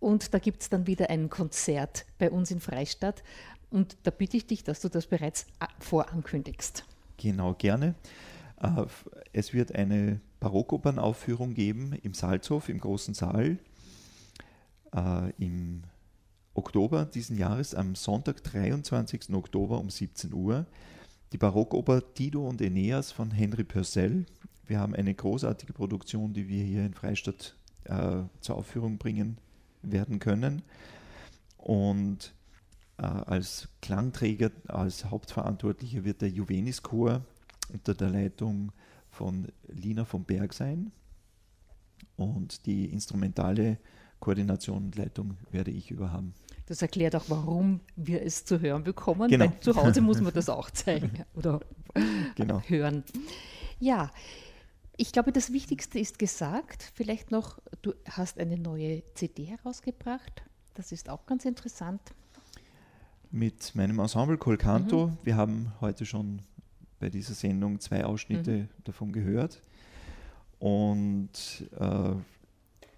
Und 0.00 0.34
da 0.34 0.38
gibt 0.38 0.62
es 0.62 0.68
dann 0.68 0.86
wieder 0.86 1.10
ein 1.10 1.30
Konzert 1.30 2.04
bei 2.18 2.30
uns 2.30 2.50
in 2.50 2.60
Freistadt. 2.60 3.22
Und 3.70 3.96
da 4.02 4.10
bitte 4.10 4.36
ich 4.36 4.46
dich, 4.46 4.64
dass 4.64 4.80
du 4.80 4.88
das 4.88 5.06
bereits 5.06 5.46
vorankündigst. 5.80 6.84
Genau, 7.16 7.54
gerne. 7.54 7.94
Äh, 8.60 8.86
es 9.32 9.52
wird 9.52 9.74
eine 9.74 10.20
Barockopernaufführung 10.40 11.54
geben 11.54 11.92
im 12.02 12.14
Salzhof, 12.14 12.68
im 12.68 12.78
großen 12.78 13.14
Saal, 13.14 13.58
äh, 14.94 15.30
im 15.38 15.84
Oktober 16.54 17.04
diesen 17.04 17.36
Jahres, 17.36 17.74
am 17.74 17.94
Sonntag, 17.94 18.44
23. 18.44 19.34
Oktober 19.34 19.80
um 19.80 19.90
17 19.90 20.32
Uhr. 20.32 20.66
Die 21.32 21.38
Barockoper 21.38 22.00
Dido 22.00 22.46
und 22.46 22.62
Aeneas 22.62 23.10
von 23.10 23.30
Henry 23.32 23.64
Purcell 23.64 24.26
wir 24.66 24.80
haben 24.80 24.94
eine 24.94 25.14
großartige 25.14 25.72
Produktion, 25.72 26.32
die 26.32 26.48
wir 26.48 26.64
hier 26.64 26.84
in 26.84 26.94
Freistadt 26.94 27.56
äh, 27.84 28.22
zur 28.40 28.56
Aufführung 28.56 28.98
bringen 28.98 29.38
werden 29.82 30.18
können. 30.18 30.62
Und 31.58 32.34
äh, 32.98 33.02
als 33.02 33.68
Klangträger, 33.82 34.50
als 34.68 35.06
Hauptverantwortlicher 35.06 36.04
wird 36.04 36.22
der 36.22 36.30
Juvenis 36.30 36.82
Chor 36.82 37.22
unter 37.72 37.94
der 37.94 38.10
Leitung 38.10 38.72
von 39.10 39.48
Lina 39.68 40.04
von 40.04 40.24
Berg 40.24 40.52
sein. 40.52 40.92
Und 42.16 42.66
die 42.66 42.86
instrumentale 42.86 43.78
Koordination 44.20 44.84
und 44.84 44.96
Leitung 44.96 45.36
werde 45.50 45.70
ich 45.70 45.90
überhaben. 45.90 46.34
Das 46.66 46.80
erklärt 46.80 47.14
auch, 47.14 47.24
warum 47.28 47.80
wir 47.96 48.22
es 48.22 48.44
zu 48.44 48.60
hören 48.60 48.84
bekommen. 48.84 49.28
Genau. 49.28 49.52
Zu 49.60 49.76
Hause 49.76 50.00
muss 50.00 50.20
man 50.20 50.32
das 50.34 50.48
auch 50.48 50.70
zeigen 50.70 51.24
oder 51.34 51.60
genau. 52.34 52.62
hören. 52.66 53.04
Ja, 53.80 54.10
ich 54.96 55.12
glaube, 55.12 55.32
das 55.32 55.52
Wichtigste 55.52 55.98
ist 55.98 56.18
gesagt. 56.18 56.92
Vielleicht 56.94 57.30
noch, 57.30 57.58
du 57.82 57.94
hast 58.08 58.38
eine 58.38 58.58
neue 58.58 59.02
CD 59.14 59.44
herausgebracht. 59.44 60.42
Das 60.74 60.92
ist 60.92 61.08
auch 61.08 61.26
ganz 61.26 61.44
interessant. 61.44 62.00
Mit 63.30 63.74
meinem 63.74 63.98
Ensemble 63.98 64.38
Colcanto. 64.38 65.08
Mhm. 65.08 65.18
Wir 65.24 65.36
haben 65.36 65.72
heute 65.80 66.06
schon 66.06 66.42
bei 67.00 67.10
dieser 67.10 67.34
Sendung 67.34 67.80
zwei 67.80 68.04
Ausschnitte 68.04 68.52
mhm. 68.52 68.68
davon 68.84 69.12
gehört. 69.12 69.60
Und 70.58 71.68
äh, 71.78 72.14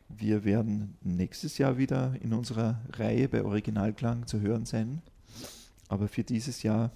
wir 0.09 0.45
werden 0.45 0.97
nächstes 1.03 1.59
Jahr 1.59 1.79
wieder 1.79 2.15
in 2.21 2.33
unserer 2.33 2.81
Reihe 2.93 3.29
bei 3.29 3.43
Originalklang 3.43 4.27
zu 4.27 4.41
hören 4.41 4.67
sein. 4.67 5.03
Aber 5.89 6.09
für 6.09 6.23
dieses 6.23 6.63
Jahr 6.63 6.91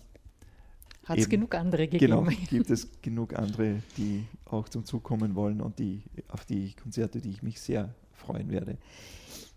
hat 1.04 1.18
es 1.18 1.28
genug 1.28 1.54
andere 1.54 1.88
gegeben. 1.88 2.24
Genau, 2.24 2.46
gibt 2.48 2.70
es 2.70 2.88
genug 3.02 3.34
andere, 3.34 3.82
die 3.96 4.24
auch 4.44 4.68
zum 4.68 4.84
Zug 4.84 5.02
kommen 5.02 5.34
wollen 5.34 5.60
und 5.60 5.78
die, 5.78 6.02
auf 6.28 6.44
die 6.44 6.74
Konzerte, 6.74 7.20
die 7.20 7.30
ich 7.30 7.42
mich 7.42 7.60
sehr 7.60 7.94
freuen 8.12 8.50
werde. 8.50 8.78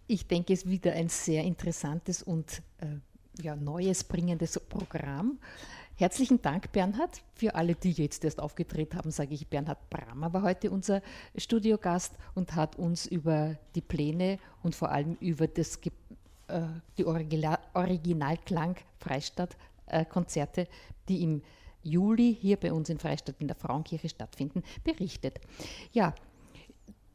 Ich 0.08 0.28
denke, 0.28 0.54
es 0.54 0.64
ist 0.64 0.70
wieder 0.70 0.94
ein 0.94 1.10
sehr 1.10 1.44
interessantes 1.44 2.24
und 2.24 2.62
äh, 2.80 3.42
ja, 3.42 3.56
neues 3.56 4.04
bringendes 4.04 4.60
Programm. 4.60 5.40
Herzlichen 5.96 6.42
Dank, 6.42 6.72
Bernhard. 6.72 7.22
Für 7.36 7.54
alle, 7.56 7.76
die 7.76 7.92
jetzt 7.92 8.24
erst 8.24 8.40
aufgetreten 8.40 8.98
haben, 8.98 9.12
sage 9.12 9.36
ich, 9.36 9.48
Bernhard 9.48 9.90
Bramer 9.90 10.34
war 10.34 10.42
heute 10.42 10.72
unser 10.72 11.02
Studiogast 11.38 12.14
und 12.34 12.56
hat 12.56 12.78
uns 12.78 13.06
über 13.06 13.58
die 13.76 13.82
Pläne 13.82 14.40
und 14.64 14.76
vor 14.76 14.92
allem 14.92 15.18
über 15.20 15.48
das, 15.48 15.80
äh, 16.48 16.62
die 16.98 17.06
Original 17.06 17.60
Originalklang 17.74 18.76
Freistadt 18.98 19.56
Konzerte, 20.06 20.68
die 21.08 21.24
im 21.24 21.42
Juli 21.84 22.36
hier 22.40 22.58
bei 22.58 22.72
uns 22.72 22.90
in 22.90 22.98
Freistadt 22.98 23.36
in 23.40 23.48
der 23.48 23.56
Frauenkirche 23.56 24.10
stattfinden, 24.10 24.64
berichtet. 24.84 25.40
Ja, 25.92 26.16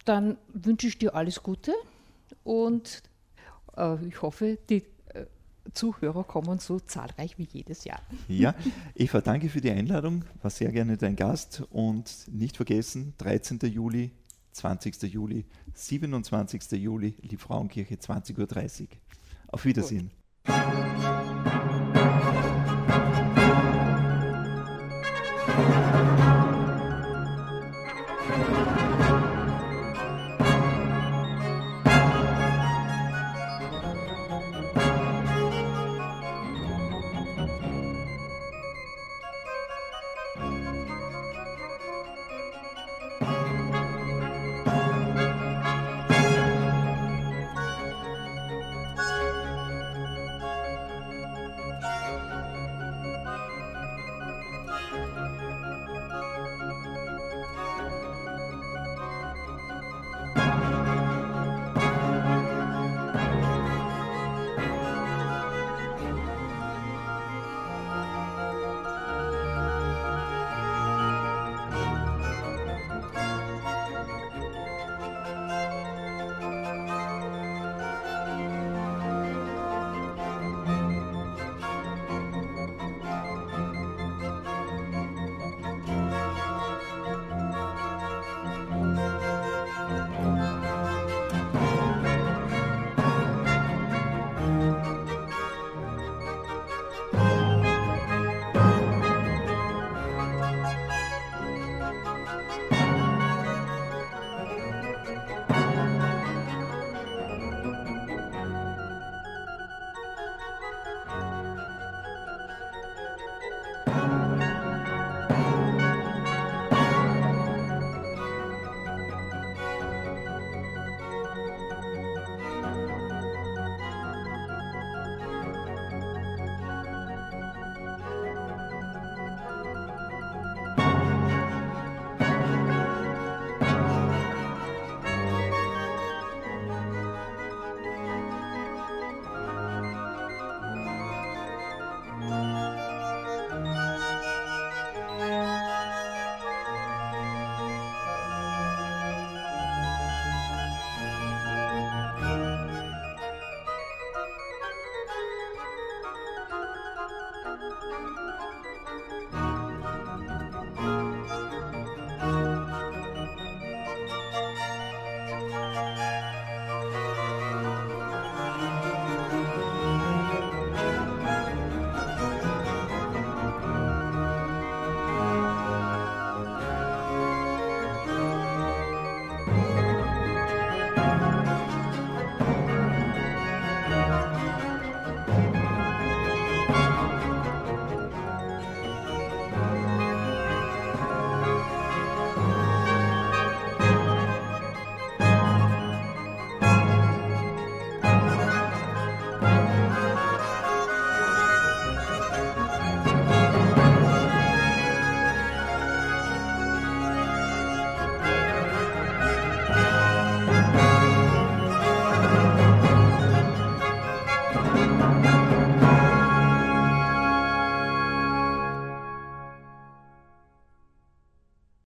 dann 0.05 0.39
wünsche 0.53 0.87
ich 0.87 0.99
dir 0.99 1.15
alles 1.15 1.43
Gute 1.43 1.75
und 2.45 3.03
äh, 3.77 4.05
ich 4.07 4.23
hoffe, 4.23 4.59
die 4.69 4.85
äh, 5.15 5.27
Zuhörer 5.73 6.25
kommen 6.25 6.59
so 6.59 6.81
zahlreich 6.81 7.39
wie 7.39 7.49
jedes 7.51 7.85
Jahr. 7.85 8.01
Ja, 8.29 8.55
Eva, 8.95 9.21
danke 9.21 9.49
für 9.49 9.61
die 9.61 9.71
Einladung, 9.71 10.25
war 10.43 10.51
sehr 10.51 10.71
gerne 10.73 10.97
dein 10.97 11.17
Gast 11.17 11.63
und 11.71 12.27
nicht 12.31 12.57
vergessen, 12.57 13.15
13. 13.19 13.59
Juli, 13.65 14.13
20. 14.53 15.03
Juli, 15.03 15.45
27. 15.75 16.73
Juli, 16.73 17.13
die 17.23 17.37
Frauenkirche, 17.37 17.95
20.30 17.95 18.83
Uhr. 18.83 18.89
Auf 19.49 19.65
Wiedersehen. 19.65 20.11
Gut. 20.45 21.28